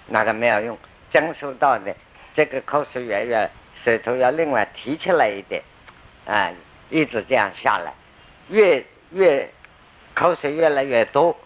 [0.06, 0.78] 那个没有用。
[1.10, 1.92] 增收到的
[2.34, 3.50] 这个口水越越
[3.82, 5.60] 舌头要另外提起来一点，
[6.24, 6.52] 啊，
[6.88, 7.92] 一直这样下来，
[8.48, 9.50] 越越
[10.14, 11.36] 口水越来越多，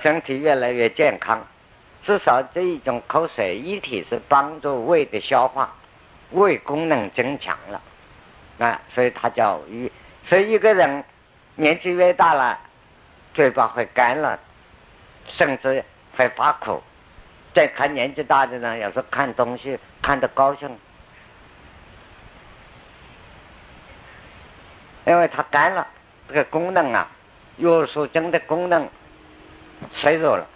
[0.00, 1.44] 身体越来越健康。
[2.02, 5.74] 至少这一种口水一体是帮助胃的消化，
[6.30, 7.80] 胃功能增强了，
[8.58, 9.92] 啊，所以它叫胃。
[10.24, 11.04] 所以一个人
[11.56, 12.58] 年纪越大了，
[13.34, 14.38] 嘴巴会干了，
[15.26, 15.84] 甚至
[16.16, 16.82] 会发苦。
[17.52, 20.70] 再看年纪大的人，有时候看东西看得高兴，
[25.04, 25.86] 因为他干了，
[26.28, 27.08] 这个功能啊，
[27.58, 28.88] 约束经的功能
[29.92, 30.46] 衰弱了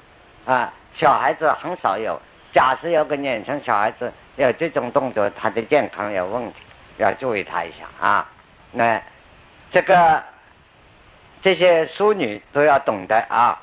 [0.46, 0.72] 啊。
[0.94, 2.18] 小孩子很少有，
[2.52, 6.54] 假设有个年轻小孩子有这种动作，他的健康有问题，
[6.96, 8.26] 要注意他一下啊。
[8.72, 9.02] 那。
[9.70, 10.22] 这个
[11.42, 13.61] 这些淑女都要懂得啊。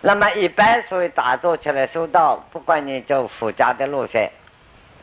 [0.00, 4.30] 那么一般所谓打坐起来修道，不管你走佛家的路线，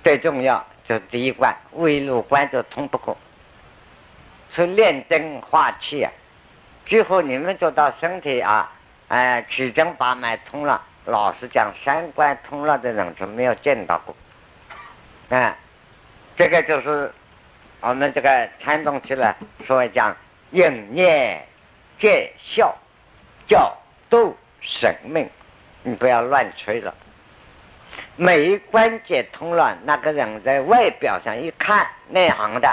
[0.06, 3.18] 最重要就是第一关，未入关就通不过。
[4.52, 6.10] 是炼真化气啊，
[6.86, 8.72] 最后你们做到身体啊，
[9.12, 14.16] 哎，七经八脉通了，老实讲，三关通了的人就没有见到过。
[15.38, 15.56] 啊，
[16.36, 17.14] 这个就是。
[17.84, 20.16] 我们这个传统起来，所以讲
[20.52, 21.44] 应念
[21.98, 22.78] 见效，
[23.48, 23.76] 叫
[24.08, 25.28] 度生命，
[25.82, 26.94] 你不要乱吹了。
[28.18, 32.72] 每一关节通了，那个人在外表上一看内行的，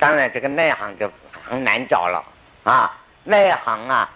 [0.00, 1.08] 当然这个内行就
[1.48, 2.24] 很难找了
[2.64, 2.98] 啊。
[3.22, 4.10] 内行啊，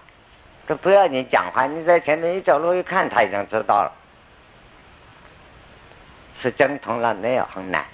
[0.76, 3.92] 不要你讲话，你在前面一走路一看，他已经知道了，
[6.36, 7.84] 是真通了，没有很难。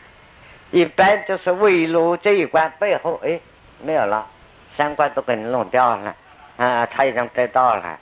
[0.70, 3.40] 一般就是围炉这一关背后，哎，
[3.80, 4.26] 没有了，
[4.76, 6.14] 三关都给你弄掉了，
[6.56, 7.98] 啊，他已经得到了，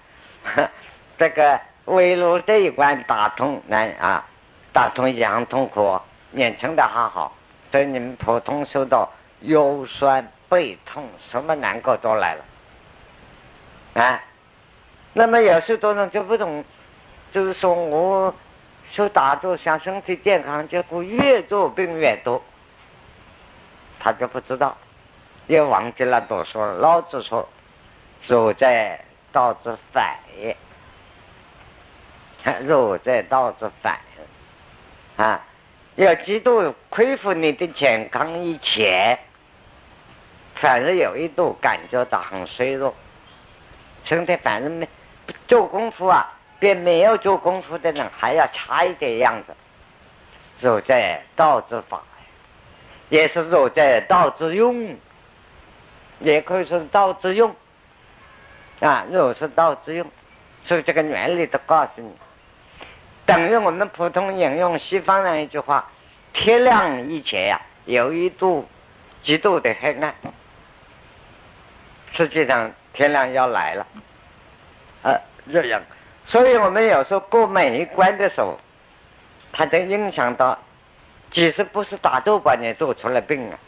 [1.18, 4.24] 这个围炉这一关打通难啊，
[4.72, 7.36] 打通一样痛苦，年轻的还好，
[7.70, 14.20] 所以你们普通受到腰酸背痛，什么难过都来了，啊，
[15.14, 16.64] 那么有些多人就不懂，
[17.32, 18.34] 就是说我
[18.90, 22.42] 修打坐想身体健康，结果越做病越多。
[24.00, 24.76] 他就不知道，
[25.46, 26.74] 也忘记了读书了。
[26.74, 27.48] 老子说
[28.26, 30.54] ：“若在道之反也，
[32.66, 33.98] 若在道之反
[35.16, 35.40] 啊，
[35.94, 39.18] 要极度恢复你的健康以前，
[40.56, 42.94] 反而有一度感觉到很衰弱，
[44.04, 44.86] 身体反正没
[45.46, 49.54] 做功夫啊，比没有做功夫的人还要差一点样子。
[50.60, 52.02] 若在道之法。”
[53.10, 54.96] 也是说在道之用，
[56.20, 57.54] 也可以说是道之用
[58.80, 59.04] 啊。
[59.12, 60.10] 若是道之用，
[60.64, 62.10] 所以这个原理都告诉你，
[63.26, 65.88] 等于我们普通引用西方人一句话
[66.32, 68.66] ：“天亮以前呀，有一度
[69.22, 70.14] 极度的黑暗。”
[72.10, 73.86] 实际上天亮要来了，
[75.02, 75.20] 呃，
[75.52, 75.82] 这样。
[76.26, 78.58] 所以我们有时候过每一关的时候，
[79.52, 80.58] 它都影响到。
[81.30, 83.58] 其实不是打坐把你做出了病啊，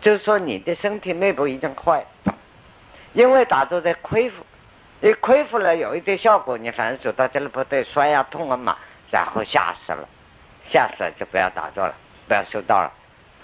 [0.00, 2.02] 就是说你的身体内部已经坏，
[3.12, 4.42] 因为打坐在恢复，
[5.00, 8.78] 你恢复了有一点效果，你反正走到这里不对，摔呀痛了嘛，
[9.10, 10.08] 然后吓死了，
[10.64, 11.94] 吓死了就不要打坐了，
[12.26, 12.90] 不要修道了，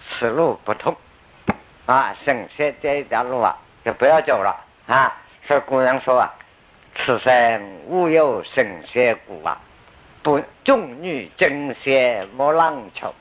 [0.02, 0.96] 此路不通，
[1.84, 4.56] 啊，神仙这一条路啊就不要走了
[4.86, 5.20] 啊。
[5.42, 6.34] 所以古人说啊，
[6.94, 9.60] 此生无有神仙骨啊，
[10.22, 13.14] 不众女争仙莫浪求。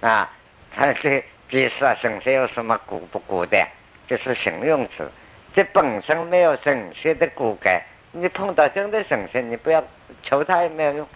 [0.00, 0.30] 啊，
[0.74, 3.66] 他这其实啊，神仙有什么骨不骨的？
[4.06, 5.10] 这是形容词，
[5.54, 7.80] 这本身没有神仙的骨骼。
[8.12, 9.82] 你碰到真的神仙，你不要
[10.22, 11.08] 求他也没有用。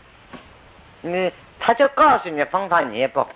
[1.03, 3.27] 你他就告诉你方法，你也不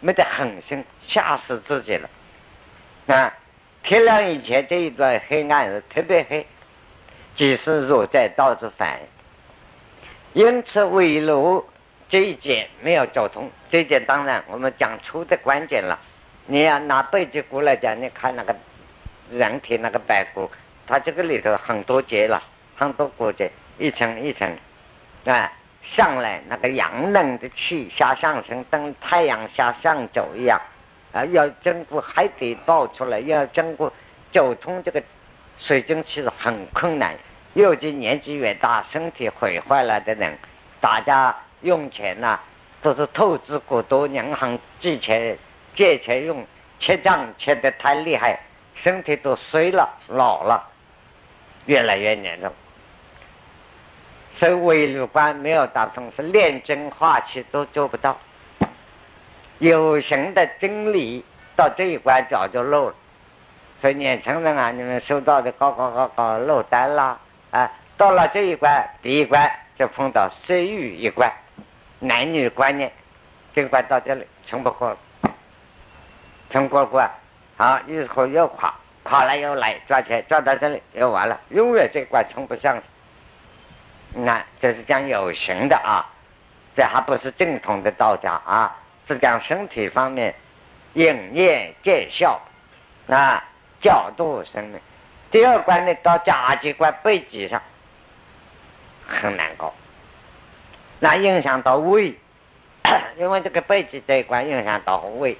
[0.00, 2.08] 没得狠心，吓死自己了。
[3.06, 3.32] 啊，
[3.82, 6.46] 天亮以前这一段黑暗是特别黑，
[7.38, 8.98] 即使若在道之反，
[10.32, 11.64] 因此为路。
[12.08, 15.96] 这一节没有走通，这一节当然我们讲出的关键了。
[16.46, 18.56] 你要拿背脊骨来讲，你看那个
[19.30, 20.50] 人体那个白骨，
[20.86, 22.42] 它这个里头很多节了，
[22.76, 24.50] 很多骨节，一层一层，
[25.26, 30.58] 啊，上来那个阳冷的气下上升，等太阳下上走一样，
[31.12, 33.92] 啊，要经过海底爆出来，要经过
[34.32, 35.00] 走通这个
[35.58, 37.14] 水晶气是很困难。
[37.62, 40.38] 尤其年纪越大，身体毁坏了的人，
[40.80, 41.34] 大家。
[41.62, 42.38] 用钱呐，
[42.80, 45.36] 都是透支过多，银行借钱
[45.74, 46.46] 借钱用，
[46.78, 48.38] 欠账欠得太厉害，
[48.76, 50.62] 身体都衰了，老了，
[51.66, 52.52] 越来越严重。
[54.36, 58.16] 所以微六关没有打通，是炼精化气都做不到。
[59.58, 61.24] 有形的真理
[61.56, 62.94] 到这一关早就漏了。
[63.78, 67.18] 所以年轻人啊，你们收到的高高高高漏单啦，
[67.50, 71.32] 啊，到了这一关，第一关就碰到色欲一关。
[72.00, 72.92] 男女观念，
[73.52, 74.98] 这关到这里撑不过了，
[76.48, 77.10] 撑过关，
[77.56, 82.80] 好，以后又垮，垮了又来赚钱，赚到这里又完了，永远这关冲不上。
[84.14, 86.06] 那这是讲有形的啊，
[86.76, 88.76] 这还不是正统的道家啊，
[89.08, 90.34] 是讲身体方面，
[90.94, 92.40] 影业见效，
[93.08, 93.42] 啊，
[93.80, 94.80] 角度生命。
[95.30, 97.60] 第二关呢，到甲级关背脊上，
[99.06, 99.74] 很难搞。
[101.00, 102.14] 那影响到胃，
[103.18, 105.36] 因为这个背脊这一关影响到胃，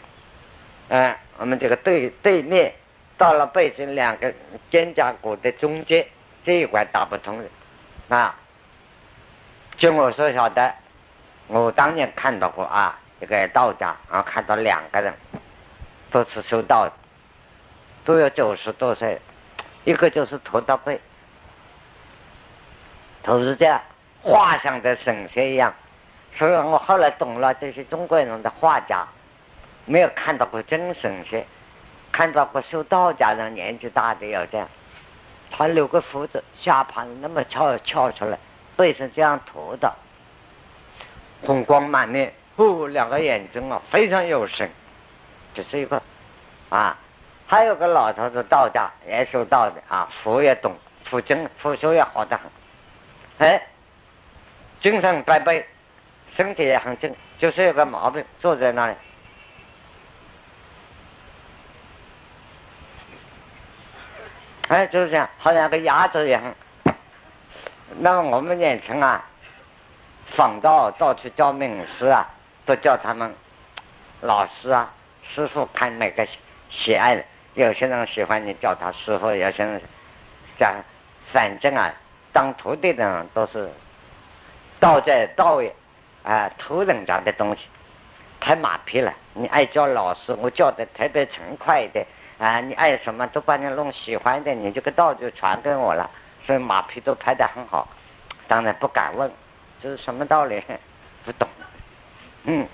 [0.88, 2.72] 嗯，我们这个对对面
[3.16, 4.33] 到了背脊两个
[4.70, 6.07] 肩胛骨的中间
[6.44, 8.37] 这一关打不通的，啊，
[9.77, 10.72] 据我所晓得，
[11.46, 15.12] 我当年看到过啊，一个道家啊，看到两个人
[16.11, 16.88] 都是修道，
[18.05, 19.18] 都有九十多岁，
[19.88, 21.01] 一个就是驼到背，
[23.22, 23.81] 都是这样。
[24.22, 25.72] 画像的神仙一样，
[26.35, 29.07] 所以我后来懂了这些中国人的画家，
[29.87, 31.46] 没有看到过真神仙，
[32.12, 34.68] 看到过修道家人年纪大的有这样，
[35.51, 38.38] 他留个胡子，下巴那么翘翘出来，
[38.77, 39.90] 背上这样驼的，
[41.46, 44.68] 红光满面，哦，两个眼睛啊非常有神，
[45.55, 46.03] 这是一个，
[46.68, 46.94] 啊，
[47.48, 53.61] 还有个老头子道家也修道的啊，佛也懂，佛经佛学也好得很，哎。
[54.80, 55.66] 精神百倍，
[56.37, 58.94] 身体也很正，就是有个毛病，坐在那里，
[64.68, 66.40] 哎，就是这样，好像个鸭子一样。
[67.98, 69.24] 那么我们年轻啊，
[70.26, 72.24] 访道到处教名师啊，
[72.64, 73.34] 都叫他们
[74.20, 74.92] 老师啊、
[75.24, 76.24] 师傅，看哪个
[76.70, 77.24] 喜爱的。
[77.58, 79.80] 有些人喜欢你叫他师傅，有些人
[80.56, 80.76] 讲，
[81.32, 81.92] 反正啊，
[82.32, 83.68] 当徒弟的人都是。
[84.78, 85.74] 道在道也，
[86.22, 87.66] 啊，偷人家的东西，
[88.38, 89.12] 太马屁了。
[89.34, 92.06] 你爱叫老师，我叫的特别勤快的
[92.38, 96.08] 啊，你爱什么都把你弄喜欢的，你这个道就传给我了。
[96.40, 97.88] 所以马屁都拍得很好，
[98.46, 99.28] 当然不敢问，
[99.82, 100.62] 这是什么道理？
[101.24, 101.48] 不懂。
[102.44, 102.64] 嗯，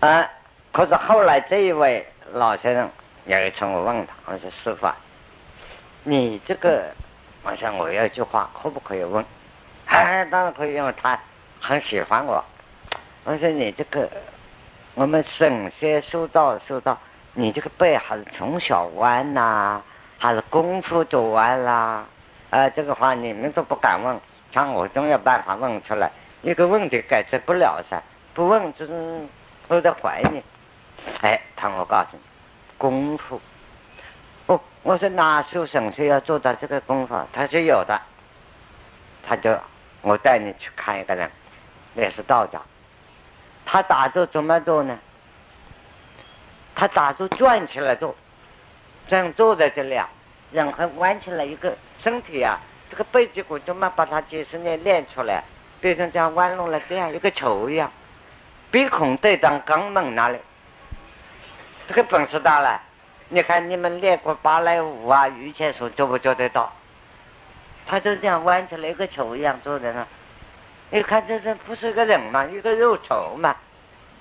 [0.00, 0.26] 啊，
[0.72, 2.06] 可是后来这一位
[2.36, 2.90] 老先生
[3.24, 4.86] 有一次我问他，我说师傅，
[6.04, 6.92] 你这个，
[7.42, 9.24] 我说我有一句话可不可以问？
[9.86, 11.18] 哎， 当然可以，因为他
[11.62, 12.44] 很喜欢我。
[13.24, 14.06] 我说你这个，
[14.94, 16.98] 我们神仙修道修道，
[17.32, 19.80] 你这个背还是从小弯呐，
[20.18, 22.04] 还是功夫走弯啦？
[22.50, 24.20] 啊，这个话你们都不敢问，
[24.52, 26.10] 像我总有办法问出来。
[26.42, 27.98] 一个问题解决不了噻，
[28.34, 29.20] 不问就是
[29.68, 30.42] 都在怀疑。
[31.22, 32.18] 哎，他我告诉你，
[32.78, 33.40] 功夫。
[34.46, 37.14] 哦，我说哪修神仙要做到这个功夫？
[37.32, 38.00] 他说有的，
[39.26, 39.56] 他就。
[40.02, 41.28] 我带你去看一个人，
[41.96, 42.62] 也是道长。
[43.64, 44.96] 他打坐怎么做呢？
[46.76, 48.14] 他打坐转起来做，
[49.08, 50.08] 这样坐在这里啊，
[50.52, 55.42] 然后弯起来一个身体啊，这个背脊骨怎么把他几十年练出来，
[55.80, 57.90] 变成这样弯弄了这样一个球一样，
[58.70, 60.38] 鼻孔对当肛门那里，
[61.88, 62.80] 这个本事大了。
[63.28, 66.72] 你看你们练过芭蕾舞啊、瑜伽术，做不做得到？
[67.88, 70.04] 他就这样弯起来一个球一样坐在那，
[70.90, 73.54] 你看这这不是个人嘛，一个肉球嘛。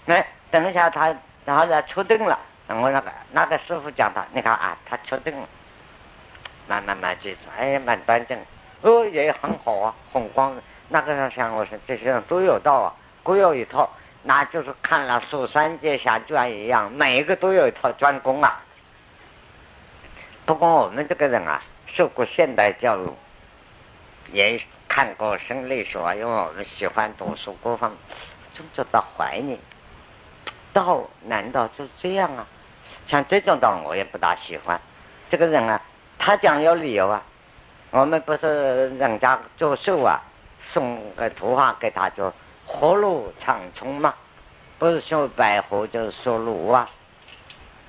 [0.06, 5.48] 哎，等一下他然后呢确定了，我那个那个师傅讲他，你看啊，他确定了，
[6.68, 8.40] 慢慢慢记住，哎，蛮端正，
[8.82, 10.56] 哦也很好啊，红光。
[10.90, 13.90] 那个人想我说这些人都有道啊，各有一套，
[14.28, 18.60] 那就是看了《蜀山剑侠传》一样，每一个都有一套专攻啊。
[20.46, 23.08] 不过我们这个人啊，受过现代教育。
[24.32, 27.96] 也看过生理学，因为我们喜欢读书，各方
[28.56, 29.60] 总觉得怀念。
[30.74, 32.48] 道难道就这样啊？
[33.06, 34.82] 像这种道我也不大喜欢。
[35.30, 35.80] 这个人啊，
[36.18, 37.22] 他讲有理由啊。
[37.92, 40.20] 我们不是人家做寿啊，
[40.64, 42.34] 送个图画给他，就
[42.76, 44.14] 活路长虫嘛。
[44.78, 46.90] 不是说百合就是说鹿啊，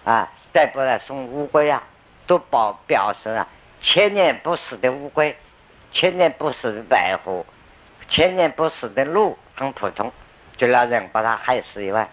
[0.05, 1.83] 啊，再不来送乌龟啊，
[2.27, 3.47] 都保表示啊，
[3.83, 5.37] 千年不死的乌龟。
[5.93, 7.47] 千年不死的白虎，
[8.09, 10.13] 千年不死的鹿，很普通，
[10.59, 12.09] 除了人把它害死以外，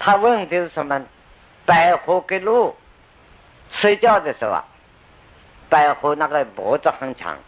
[0.00, 1.04] 他问的是什么？
[1.64, 2.74] 白虎跟鹿
[3.70, 4.64] 睡觉的时候啊，
[5.68, 7.38] 白虎那个脖子很长，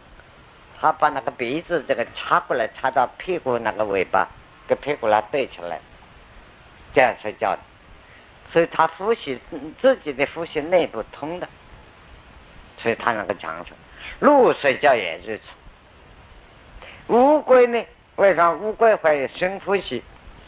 [0.79, 4.27] 他把那个鼻子这个插过来，插到屁股那个尾巴，
[4.67, 5.79] 跟屁股那对起来，
[6.93, 7.59] 这样睡觉的，
[8.47, 9.39] 所以他呼吸
[9.81, 11.47] 自己的呼吸内部通的，
[12.77, 13.73] 所以他那个长寿。
[14.19, 17.13] 鹿睡觉也如此。
[17.13, 17.83] 乌龟呢？
[18.15, 20.03] 为啥乌龟会深呼吸？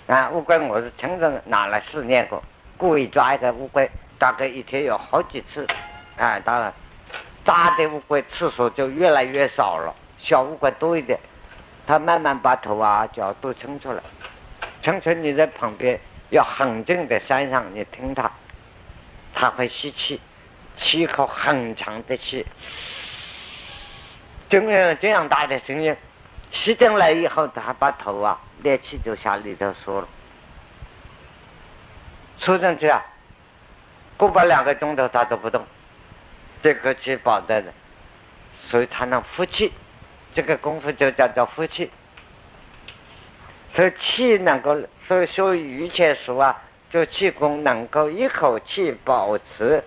[0.08, 2.44] 啊，乌龟我是曾经拿来试验过，
[2.78, 5.68] 故意抓一个乌龟，大概一天有好几次。
[6.18, 6.74] 啊，当然，
[7.44, 11.20] 大的乌龟次数就越来越少了，小乌龟多一点。
[11.88, 14.04] 它慢慢把头啊脚都撑出来，
[14.84, 18.32] 撑出你在旁边要很近的山上，你听它，
[19.34, 20.22] 它会吸气，
[20.78, 22.46] 吸一口很长的气。
[24.50, 25.96] 这样这样大的声音，
[26.52, 30.08] 吸进来以后，他把头啊，烈气就下里头缩了，
[32.38, 33.04] 缩进去啊，
[34.16, 35.66] 过不两个钟头他都不动，
[36.62, 37.74] 这个气保在的，
[38.60, 39.72] 所以他能呼气，
[40.40, 41.92] 这个功夫就叫做呼气。
[43.74, 46.58] 所以气能够，所以说瑜伽术啊，
[46.90, 49.84] 做气功能够一口气保持，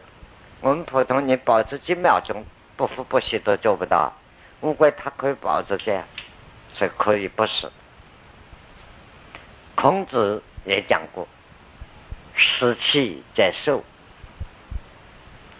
[0.61, 2.45] 我们普通人保持几秒钟
[2.77, 4.13] 不呼不吸都做不到。
[4.61, 6.05] 乌龟它可以保持这样，
[6.75, 7.73] 所以可以不死。
[9.75, 11.27] 孔子也讲过，
[12.35, 13.83] 食气在寿，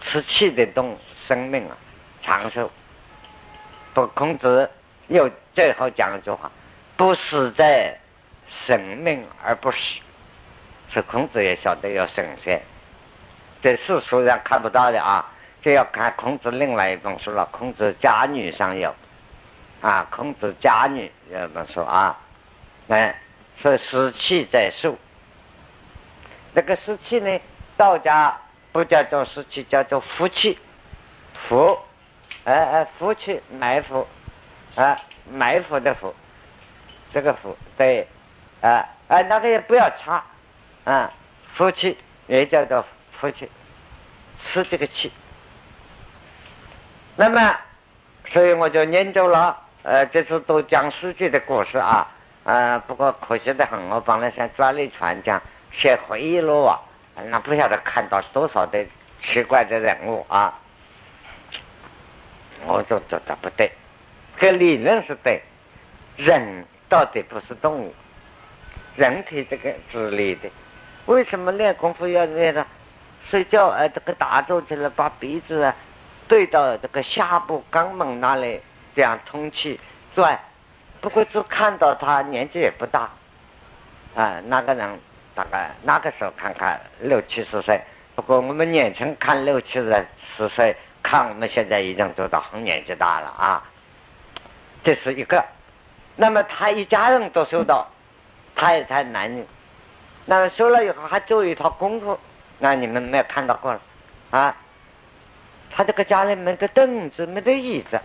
[0.01, 1.75] 吃气的动生命啊，
[2.21, 2.69] 长寿。
[3.95, 4.69] 不，孔子
[5.07, 6.51] 又最后讲一句话：
[6.97, 7.97] 不死在
[8.47, 9.99] 生命而不死。
[10.89, 12.61] 是孔子也晓得要神仙，
[13.61, 15.25] 在世俗上看不到的啊。
[15.61, 18.93] 这要看孔子另外一本书了，《孔子家语》上有，
[19.81, 21.09] 啊，《孔子家语》
[21.41, 22.19] 有本书啊，
[22.89, 23.15] 哎，
[23.55, 24.97] 说湿气在寿。
[26.53, 27.39] 那个湿气呢，
[27.77, 28.37] 道家
[28.73, 30.59] 不叫做湿气，叫做福气，
[31.47, 31.79] 福，
[32.43, 34.05] 哎哎，福气埋伏，
[34.75, 34.99] 啊，
[35.31, 36.13] 埋伏的伏，
[37.11, 38.07] 这个伏对，
[38.61, 40.23] 啊啊，那个也不要插，
[40.83, 41.11] 啊，
[41.53, 41.97] 福气
[42.27, 42.83] 也叫做
[43.19, 43.49] 福气，
[44.39, 45.11] 吃这个气。
[47.15, 47.55] 那么，
[48.25, 52.09] 所以我就研究了呃，这次都讲世界的故事啊，
[52.43, 55.39] 呃，不过可惜的很，我本来想专利船讲
[55.71, 56.81] 写回忆录啊，
[57.27, 58.83] 那不晓得看到多少的
[59.21, 60.57] 奇怪的人物啊，
[62.65, 63.71] 我就觉得不对，
[64.43, 65.41] 这理论是对，
[66.17, 67.95] 人到底不是动物，
[68.97, 70.49] 人体这个智力的，
[71.05, 72.67] 为什么练功夫要练呢？
[73.23, 75.73] 睡觉呃，这个打坐起来，把鼻子啊
[76.27, 78.59] 对到这个下部肛门那里。
[78.93, 79.79] 这样通气
[80.13, 80.37] 转，
[80.99, 83.09] 不过只看到他年纪也不大，
[84.13, 84.99] 啊，那个人
[85.33, 87.79] 大概那个时候看看六七十岁，
[88.13, 93.63] 不过我们年轻看六七十十岁，看我们现在已经都到很年纪大了啊。
[94.83, 95.43] 这是一个，
[96.15, 97.87] 那么他一家人都收到，
[98.55, 99.45] 他也才男女，
[100.25, 102.19] 那么修了以后还做一套功夫，
[102.59, 103.81] 那你们没有看到过了
[104.31, 104.55] 啊？
[105.71, 107.99] 他这个家里没个凳子，没得椅子。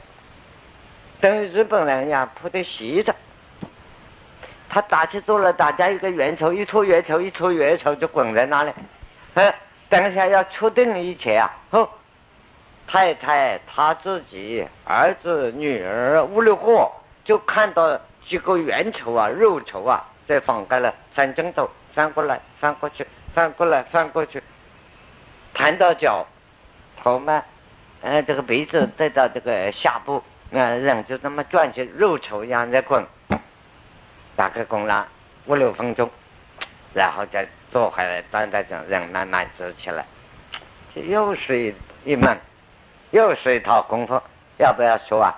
[1.21, 3.13] 等于日本人一样铺的席子，
[4.69, 8.73] 他打起坐来，大家一个圆球，一搓圆球，一搓圆球就滚在那里。
[9.35, 9.53] 嗯，
[9.89, 11.87] 等一下要确定一切啊，哼，
[12.91, 16.91] 太太他自己儿子女儿五六个，
[17.23, 24.43] 就看到几个圆球啊，肉球啊，在放开了翻跟头，翻过来翻过去，翻过来翻过去，
[25.53, 26.27] 弹到脚，
[26.97, 27.43] 头嘛，
[28.01, 30.25] 嗯，这个鼻子再到这个下部。
[30.51, 33.05] 那人就这么转起肉球一样在滚，
[34.35, 35.07] 打个滚了
[35.45, 36.09] 五六分钟，
[36.95, 40.07] 然后再坐回来，端在这人慢慢直起来，
[40.95, 41.75] 这又是一
[42.07, 42.35] 一门，
[43.11, 44.21] 又是一套功夫，
[44.59, 45.35] 要不要说啊？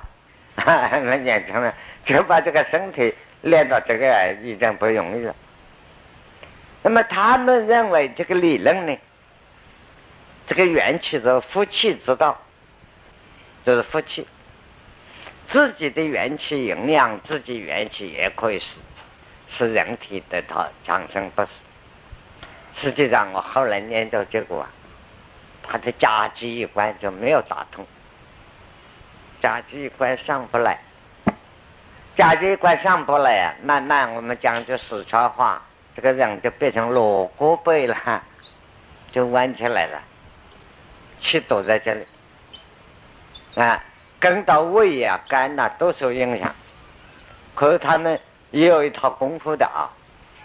[0.57, 1.73] 那年轻人
[2.05, 5.35] 就把这个身体练到这个已经不容易了。
[6.83, 8.97] 那么他们认为这个理论呢，
[10.47, 12.39] 这个元气的福气之道，
[13.64, 14.27] 就是福气。
[15.49, 18.77] 自己的元气营养，自己元气也可以使
[19.49, 21.53] 使人体得到长生不死。
[22.75, 24.71] 实际上，我后来研究结果啊，
[25.71, 27.87] 他的甲基一关就没有打通，
[29.41, 30.81] 甲基一关上不来，
[32.16, 33.55] 甲基一关上不来啊！
[33.62, 35.62] 慢慢我们讲句四川话，
[35.95, 37.97] 这个人就变成锣鼓背了，
[39.12, 40.03] 就弯起来了，
[41.21, 42.05] 气堵在这里
[43.55, 43.81] 啊。
[44.18, 46.53] 跟到胃呀、肝呐都受影响，
[47.55, 49.89] 可是他们也有一套功夫的啊，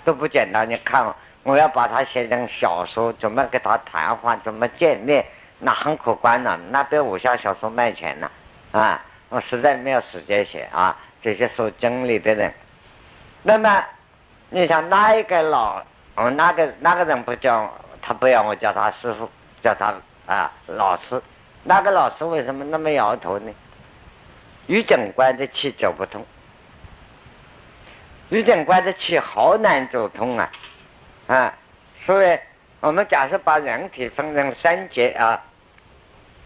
[0.06, 0.70] 都不简单。
[0.70, 1.04] 你看，
[1.46, 5.24] 我要把它写成小说，怎么跟他谈话，怎么见面，
[5.60, 6.60] 那很可观呢。
[6.72, 8.32] 那比武侠小说卖钱呢，
[8.72, 10.98] 啊，我实在没有时间写啊。
[11.22, 12.52] 这些受真理的人，
[13.43, 13.84] 那么
[14.50, 15.84] 你想哪一个老，
[16.16, 17.72] 哦，那个那个人不叫
[18.02, 19.30] 他，不要我叫他师傅，
[19.62, 19.93] 叫他
[20.26, 21.22] 啊老师。
[21.64, 23.52] 那个老师为什么那么摇头呢？
[24.66, 26.26] 玉诊关的气走不通，
[28.30, 30.50] 玉诊关的气好难走通啊！
[31.28, 31.54] 啊，
[32.00, 32.40] 所以
[32.80, 35.44] 我们假设把人体分成三节啊，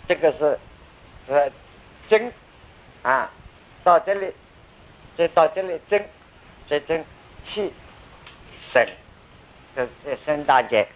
[0.08, 0.58] 这个是
[1.28, 1.52] 是
[2.08, 2.32] 经
[3.04, 3.30] 啊，
[3.84, 4.34] 到这里
[5.18, 6.02] 再到这里经，
[6.70, 7.04] 再经
[7.44, 7.74] 气
[8.72, 8.88] 神，
[9.76, 10.88] 这这三大节。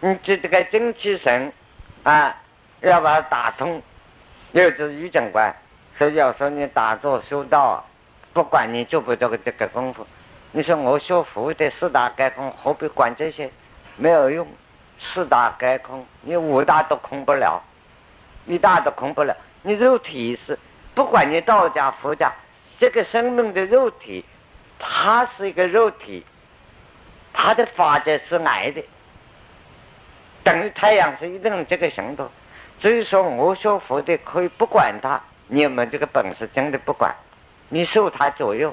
[0.00, 1.50] 你这这个精气神
[2.02, 2.36] 啊，
[2.82, 3.80] 要把它打通，
[4.52, 5.54] 又是玉诊关。
[5.96, 7.82] 所以要说你打坐修道，
[8.32, 10.06] 不管你做不做这个功夫，
[10.56, 13.50] 你说我学佛的四大皆空，何必管这些？
[13.96, 14.46] 没有用，
[15.00, 17.60] 四大皆空，你五大都空不了，
[18.46, 19.36] 一大都空不了。
[19.62, 20.56] 你肉体是，
[20.94, 22.32] 不管你道家佛家，
[22.78, 24.24] 这个生命的肉体，
[24.78, 26.24] 它是一个肉体，
[27.32, 28.80] 它的法则是爱的，
[30.44, 32.30] 等于太阳是一定这个行动。
[32.78, 35.20] 至于说我学佛的，可以不管它。
[35.48, 36.48] 你有没有这个本事？
[36.54, 37.12] 真的不管，
[37.70, 38.72] 你受他左右，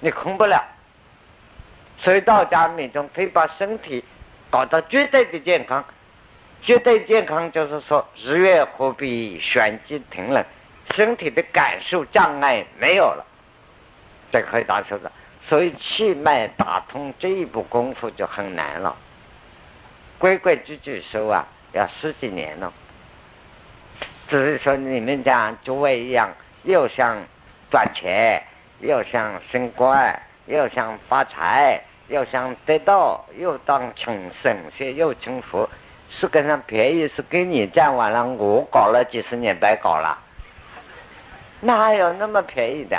[0.00, 0.64] 你空不了。
[1.96, 4.04] 所以道家命中可以把身体
[4.50, 5.84] 搞到绝对的健康，
[6.62, 10.44] 绝对健康就是说日月何必旋即停了，
[10.94, 13.24] 身体的感受障碍没有了，
[14.30, 15.10] 这可以打出的。
[15.40, 18.96] 所以气脉打通这一步功夫就很难了，
[20.18, 22.72] 规规矩矩修啊，要十几年了。
[24.28, 26.32] 只是说你们讲诸位一样，
[26.64, 27.16] 又想
[27.70, 28.42] 赚钱，
[28.80, 35.68] 又想升官，又想发财，要想得到，又当请神仙，又请佛，
[36.08, 40.18] 实际上便宜是给你占完了，我搞了几十年白搞了，
[41.60, 42.96] 哪有那么便宜的？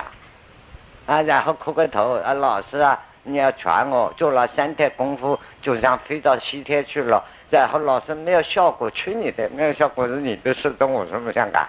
[1.05, 7.23] 啊，然后磕个头啊，老师啊，你要传我，做了三天功夫，就像飞到西天去了。
[7.49, 9.49] 然后老师没有效果，去你的！
[9.51, 11.65] 没有效果是你的事，跟我什么相干？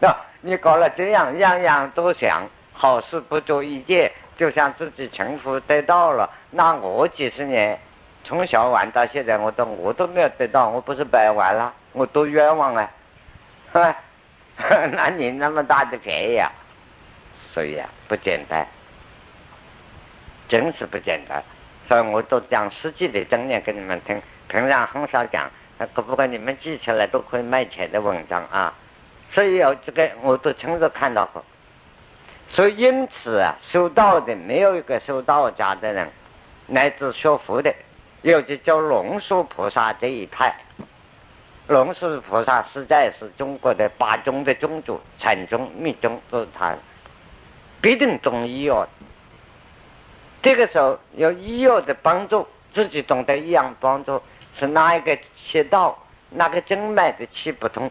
[0.00, 2.42] 那你搞了这样，样样都想，
[2.72, 6.28] 好事不做一件，就像自己成佛得到了。
[6.50, 7.78] 那我几十年
[8.22, 11.72] 从小玩到现在，我都我都没有得到，我不是白玩了？
[11.92, 12.90] 我多冤枉啊！
[14.92, 16.50] 那你那么大的便宜啊？
[17.52, 18.66] 所以啊，不简单，
[20.48, 21.42] 真是不简单。
[21.86, 25.50] 所以我都讲实际的经验给你们听，平常很少讲。
[25.94, 28.72] 可不管你们记起来都可以卖钱的文章啊。
[29.30, 31.44] 所以有这个我都亲自看到过。
[32.48, 36.08] 所以因此啊，修道的没有一个修道家的人，
[36.66, 37.74] 乃至学佛的，
[38.22, 40.54] 尤其叫龙树菩萨这一派。
[41.66, 46.72] 龙树菩萨实在是中国的八宗的宗主，禅宗、密宗都是他，
[47.80, 48.86] 必定懂医药。
[50.40, 54.22] 这个时候有医药的帮助，自己懂得一样帮助，
[54.54, 55.98] 是哪一个穴道，
[56.30, 57.90] 哪个经脉的气不通，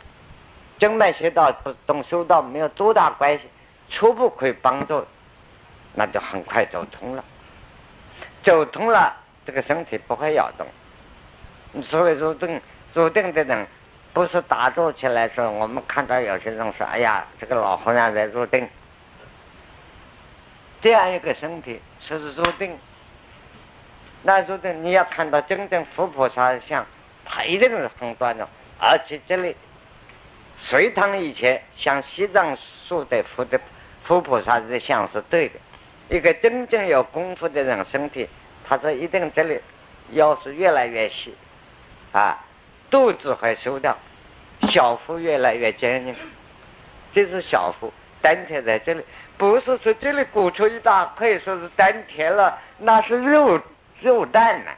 [0.79, 3.43] 经脉穴道不懂修道没有多大关系，
[3.89, 5.05] 初步可以帮助，
[5.93, 7.23] 那就很快走通了。
[8.43, 9.15] 走通了，
[9.45, 11.83] 这个身体不会摇动。
[11.83, 12.61] 所谓入定，
[12.93, 13.65] 入定的人，
[14.13, 18.67] 不是打坐起来说，我们看到有些人说：“哎呀，这个老和尚在入定。”
[20.81, 21.81] 这样一个身体。
[22.07, 22.77] 说是入定，
[24.21, 26.85] 那入定你要看到真正佛菩萨像，
[27.25, 28.47] 他一定是很端正，
[28.79, 29.55] 而且这里
[30.59, 32.55] 隋唐以前像西藏
[32.87, 33.59] 树的佛的
[34.05, 35.55] 佛菩萨的像是对的，
[36.09, 38.29] 一个真正有功夫的人身体，
[38.63, 39.59] 他说一定这里
[40.11, 41.33] 腰是越来越细，
[42.11, 42.37] 啊，
[42.91, 43.97] 肚子会收掉，
[44.69, 46.15] 小腹越来越坚硬，
[47.11, 47.91] 这是小腹，
[48.21, 49.03] 丹田在这里。
[49.37, 53.59] 不是说这里鼓出一大，可以说是丹田了，那是肉
[54.01, 54.71] 肉蛋呢，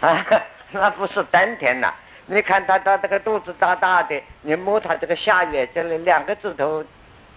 [0.00, 0.26] 啊，
[0.72, 1.92] 那不是丹田呐。
[2.28, 6.82] 你看他他这个肚子大大的，你摸他这个下缘这里两个指头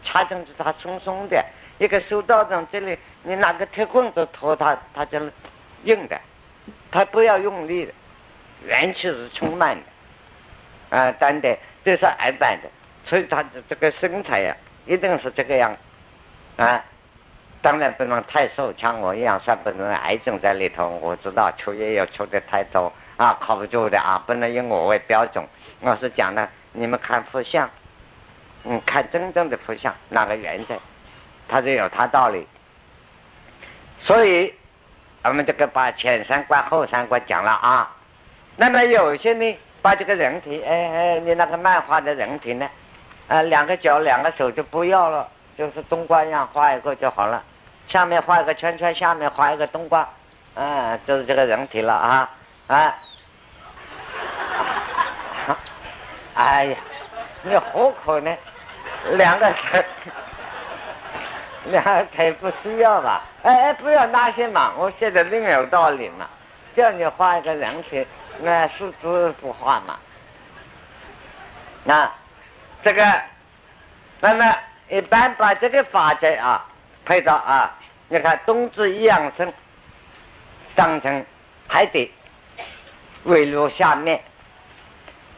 [0.03, 1.43] 插进去，它松松的；
[1.77, 5.19] 一个手道上这里，你拿个铁棍子拖它，它就
[5.83, 6.19] 硬的，
[6.91, 7.93] 它不要用力的，
[8.65, 12.69] 元气是充满的，啊，丹田这是矮板的，
[13.05, 15.75] 所以他的这个身材呀，一定是这个样。
[16.57, 16.83] 啊，
[17.61, 20.89] 当然不能太瘦，像我一样算不能癌症在里头。
[21.01, 25.41] 我知道抽烟要抽的太多啊，靠不住的啊，不能以我为标准。
[25.79, 27.69] 我是讲的，你们看佛像，
[28.65, 30.75] 嗯，看真正的佛像，哪个原则，
[31.47, 32.47] 它就有它道理。
[33.99, 34.53] 所以，
[35.23, 37.95] 我们这个把前三关后三关讲了啊。
[38.55, 42.69] 那么有些呢，把这个人体，哎哎，你那个漫画的人体呢，
[43.27, 45.27] 啊，两个脚两个手就不要了。
[45.57, 47.43] 就是冬瓜一样画一个就好了，
[47.89, 50.07] 上面画一个圈圈，下面画一个冬瓜，
[50.55, 52.29] 嗯，就是这个人体了啊
[52.67, 52.95] 啊！
[56.35, 56.77] 哎呀，
[57.43, 58.35] 你何苦呢？
[59.11, 59.85] 两个腿，
[61.65, 63.21] 两个腿不需要吧？
[63.43, 66.27] 哎哎，不要那些嘛，我现在另有道理嘛，
[66.75, 68.05] 叫你画一个人体，
[68.41, 69.97] 那四肢不画嘛？
[71.83, 72.11] 那
[72.83, 73.21] 这个，
[74.19, 74.55] 那么。
[74.91, 76.65] 一般把这个法则啊
[77.05, 77.71] 配到啊，
[78.07, 79.53] 你看冬至一养生，
[80.73, 81.23] 当成
[81.67, 82.11] 海底，
[83.25, 84.19] 尾落下面。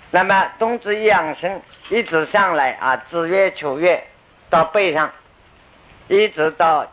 [0.09, 1.61] 那么冬至一养生
[1.91, 4.01] 一直上来啊，子月秋月
[4.49, 5.11] 到背上，
[6.07, 6.89] 一直到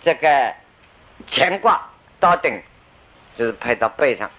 [0.00, 0.54] 这个
[1.28, 1.82] 乾卦
[2.20, 2.62] 到顶，
[3.36, 4.30] 就是拍到背上。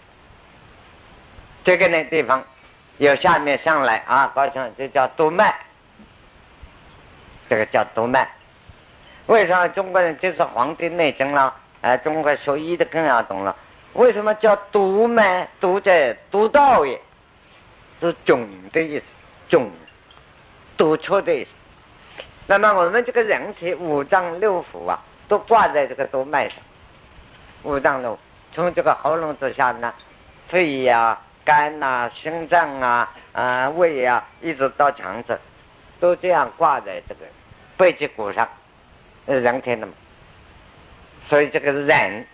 [1.66, 2.42] 这个呢地方
[2.98, 5.54] 由下面上来啊，高兴就叫督脉。
[7.50, 8.26] 这个叫督脉，
[9.26, 11.54] 为什么中国人就是《黄帝内经》了？
[11.82, 13.54] 哎，中国学医的更要懂了。
[13.92, 15.46] 为什么叫督脉？
[15.60, 17.02] 督在督道也，
[18.00, 19.06] 是总的意思，
[19.50, 19.70] 总
[20.80, 21.52] 督促的意思。
[22.48, 26.58] 那么我们这个人体五脏六腑啊，都挂在这个督脉上。
[27.64, 28.18] 五脏六，
[28.54, 29.94] 从这个喉咙之下呢，
[30.48, 35.38] 肺呀、肝呐、心脏啊、啊胃呀，一直到肠子，
[36.00, 37.26] 都这样挂在这个。
[37.76, 38.48] 背脊骨上，
[39.26, 39.92] 人体的嘛，
[41.26, 42.26] 所以这个人，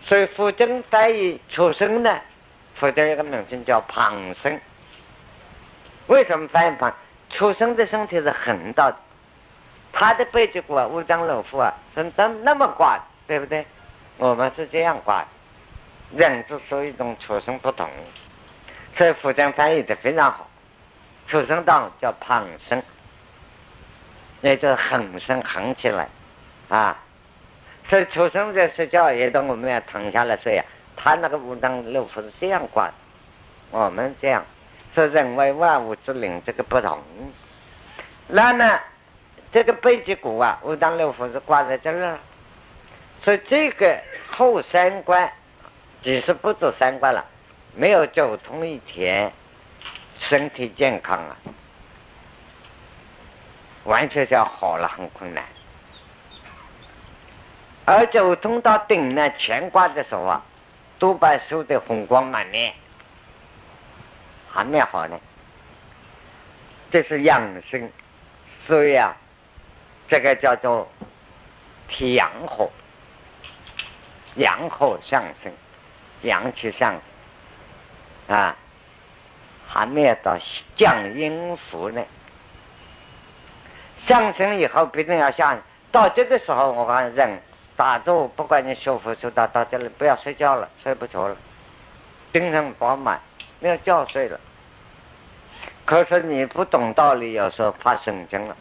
[0.00, 2.20] 所以佛经翻译出生呢，
[2.76, 4.60] 佛经一个名称叫旁生。
[6.06, 6.94] 为什么翻译旁？
[7.32, 8.96] 出生的身体是横到的，
[9.92, 13.66] 他的背脊骨啊、五脏六腑啊，是那那么挂，对不对？
[14.18, 15.26] 我们是这样挂的，
[16.18, 17.88] 人之所以种出生不同，
[18.94, 20.46] 所以佛经翻译的非常好，
[21.26, 22.80] 出生道叫旁生。
[24.44, 26.08] 那就是横生横起来，
[26.68, 26.98] 啊，
[27.88, 30.64] 所以出生在睡觉，也当我们要躺下来睡呀。
[30.96, 32.94] 他那个五脏六腑是这样挂的，
[33.70, 34.44] 我们这样，
[34.94, 36.98] 是人为万物之灵，这个不同。
[38.28, 38.80] 那么
[39.50, 42.18] 这个背脊骨啊，五脏六腑是挂在这儿了，
[43.18, 43.98] 所以这个
[44.30, 45.30] 后三关，
[46.02, 47.24] 即使不走三关了，
[47.74, 49.32] 没有走通一天，
[50.18, 51.36] 身体健康啊，
[53.84, 55.42] 完全就好了，很困难。
[57.84, 60.42] 而走通到顶呢，乾卦的时候啊，
[60.98, 62.72] 都把收的红光满面，
[64.52, 65.18] 还没好呢。
[66.90, 67.90] 这是养生，
[68.66, 69.16] 所以啊，
[70.06, 70.86] 这个叫做
[71.88, 72.70] 提阳火，
[74.34, 75.50] 阳火上升，
[76.20, 76.94] 阳气上
[78.28, 78.54] 啊，
[79.66, 80.36] 还没有到
[80.76, 82.02] 降阴伏呢。
[83.96, 85.58] 上升以后，必定要下。
[85.90, 87.40] 到这个时候，我看人
[87.76, 91.36] 打坐，不管你修复修到到这里，不要睡觉了，睡不着了，
[92.32, 93.20] 精神饱满，
[93.62, 94.38] 没有觉睡了。
[95.84, 98.56] 可是你不懂道理，有时候发神经了，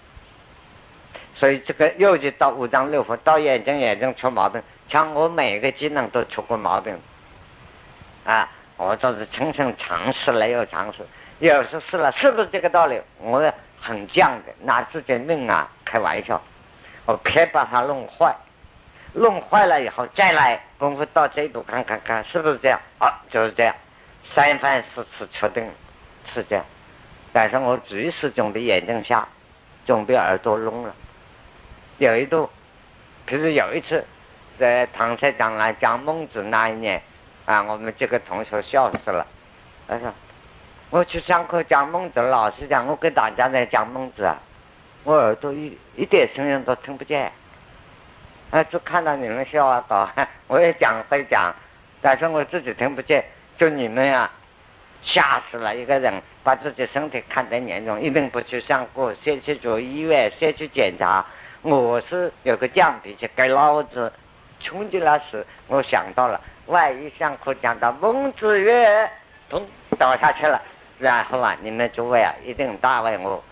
[1.34, 6.96] 所以这个又去到五脏六腑，到眼睛眼睛出毛病，像我每个机能都出过毛病，
[8.26, 8.48] 啊，
[8.78, 11.04] 我都是亲身尝试了又尝试，
[11.40, 13.02] 有时候试了，是不是这个道理？
[13.20, 16.40] 我很犟的，拿自己命啊开玩笑，
[17.06, 18.36] 我偏把它弄坏，
[19.14, 22.80] 弄坏了以后再来功夫到这一步看看看是不是这样？
[23.00, 23.76] 啊，就是这样，
[24.24, 25.70] 三番四次确定
[26.26, 26.66] 是这样。
[27.34, 29.28] 但是我最始准备眼睛下，
[29.86, 30.94] 准备耳朵聋了。
[31.98, 32.50] 有一度，
[33.26, 34.06] 可是有一次，
[34.58, 37.02] 在唐山讲来讲孟子那一年，
[37.46, 39.26] 啊，我们这个同学笑死了。
[39.88, 40.14] 他说
[40.92, 44.38] ：“我去上课讲孟子，老师讲我给大家在讲孟子啊，
[45.04, 47.32] 我耳朵一一点声音都听不见。
[48.50, 50.10] 啊，就看到你们笑啊搞，
[50.48, 51.54] 我也讲会讲，
[52.02, 53.24] 但是我自己听不见。
[53.62, 54.28] 就你们呀。”
[55.04, 61.26] 吓死了一个人，把自己身体看得严重，一定不去上课，先去住医院，先去检查。
[61.64, 64.14] 我是有个犟脾气，给老子
[64.60, 69.10] 冲进来时，我想到了，万一上课讲到孟子曰，
[69.50, 69.64] 砰
[69.98, 70.62] 倒下去了，
[71.00, 73.44] 然后啊，你们诸位啊，一定大为我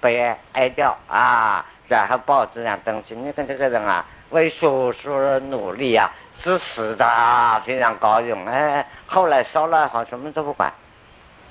[0.00, 1.66] 悲哀掉啊。
[1.86, 6.10] 然后报纸上登去，你看这个人啊，为学术而努力啊，
[6.42, 8.46] 支持的非常高兴。
[8.46, 10.72] 哎，后来烧了好，什么都不管。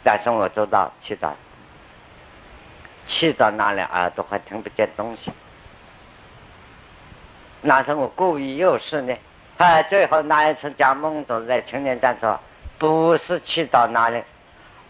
[0.03, 1.33] 但是我做到去到，
[3.07, 5.31] 去到那里耳朵还听不见东西，
[7.61, 9.15] 那是我故意又是呢。
[9.57, 12.37] 哎，最后那一次讲孟子在青年站说，
[12.77, 14.21] 不是去到那里，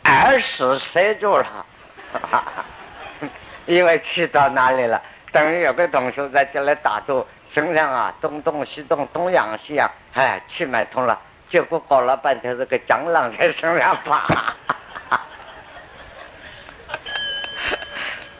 [0.05, 1.65] 耳屎塞住了，
[3.67, 4.99] 因为去到哪里了，
[5.31, 14.56] 等于有个同学在这里打坐，身上啊东东西东，东仰西仰，哎，气脉通了，结果搞了半天是个蟑螂在身上爬。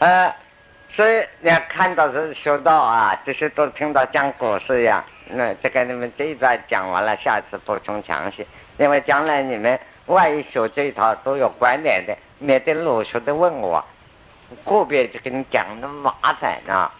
[0.00, 0.34] 呃，
[0.90, 5.04] 所以你要看到是修道啊，这些都听到讲故事一样。
[5.28, 8.44] 那这个你们这一段讲完了，下次补充详细，
[8.78, 13.84] 因为将来你们万一学这一套都有关联的，免得陆续的问我，
[14.64, 16.90] 个别就给你讲的麻烦啊。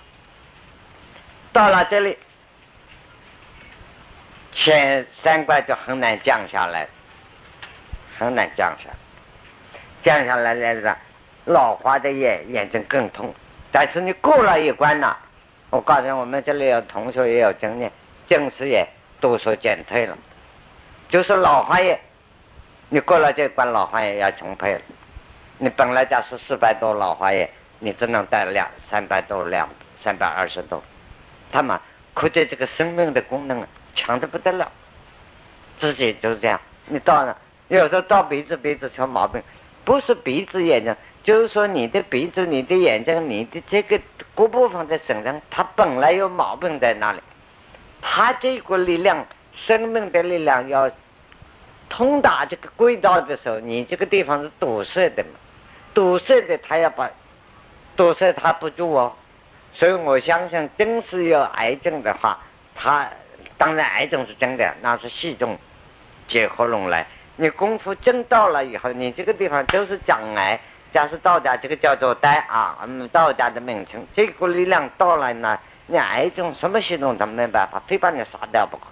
[1.55, 2.19] 到了这里，
[4.53, 6.85] 前三关就很难降下来，
[8.19, 8.91] 很难降下，
[10.03, 10.99] 降下来来了。
[11.45, 13.33] 老花的眼眼睛更痛，
[13.71, 15.17] 但是你过了一关了，
[15.71, 17.93] 我告诉我们这里有同学也有经验，
[18.27, 18.89] 近视眼
[19.21, 20.19] 多数减退了，
[21.09, 22.01] 就是老花眼，
[22.89, 24.81] 你过了这关老花眼要重配了。
[25.59, 27.49] 你本来讲是四百多老花眼，
[27.79, 30.83] 你只能戴两三百多两三百二十多，
[31.55, 31.79] 他们
[32.15, 34.69] 可见这个生命的功能强的不得了，
[35.79, 36.61] 自己就是这样。
[36.87, 37.39] 你到了
[37.69, 39.41] 有时候到鼻子鼻子出毛病，
[39.85, 40.93] 不是鼻子眼睛。
[41.23, 43.99] 就是说，你的鼻子、你的眼睛、你的这个
[44.35, 47.21] 各部分的身上，它本来有毛病在那里。
[48.03, 49.25] 它这个力量，
[49.55, 50.91] 生命的力量要
[51.89, 55.31] 通达这个轨道的时候，你这个地方是堵塞的嘛？
[55.95, 57.09] 堵塞的，它要把
[57.97, 59.15] 堵塞它不住哦。
[59.75, 62.39] 所以我相信，真是有癌症的话，
[62.77, 63.11] 它
[63.59, 65.59] 当然癌症是真的，那是细中
[66.29, 67.05] 结合拢来。
[67.37, 70.59] 你功夫真到了以后，你这个地方都是长癌。
[70.93, 75.59] 假是道家这个叫做呆啊，嗯，道家的名称，这个力量到了呢，
[75.89, 78.85] 你癌症什么系统都没办法，非把你杀掉不可。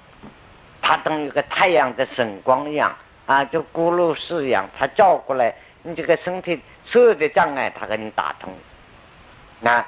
[0.81, 2.93] 它等于个太阳的神光一样
[3.25, 5.55] 啊，就咕噜式一样，它照过来，
[5.85, 8.53] 你这个身体所有的障碍，它给你打通。
[9.61, 9.87] 那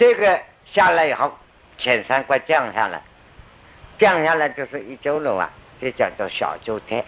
[0.00, 1.30] 这个下来以后，
[1.76, 3.02] 前三关降下来，
[3.98, 7.04] 降下来就是一周了啊，这叫做小周天。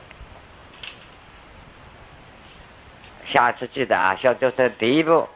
[3.24, 5.26] 下次记得啊，小周天第一步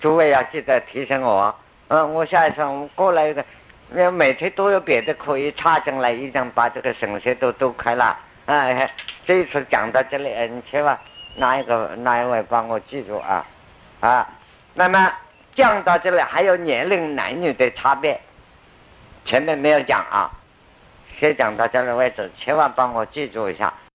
[0.00, 1.54] 诸位要记得提醒我。
[1.86, 3.44] 嗯，我下一次我们过来的，
[3.90, 8.18] 那每天都有别的可以插进来，已经把这个神仙都都开了。
[8.46, 8.90] 哎，
[9.24, 10.98] 这一次讲到这里，你千万
[11.36, 13.46] 哪一个哪一位帮我记住啊
[14.00, 14.28] 啊！
[14.74, 15.12] 那么
[15.56, 18.20] 讲到这里，还有年龄男女的差别，
[19.24, 20.30] 前面没有讲啊，
[21.08, 23.72] 先讲到这里为止，千万帮我记住一下。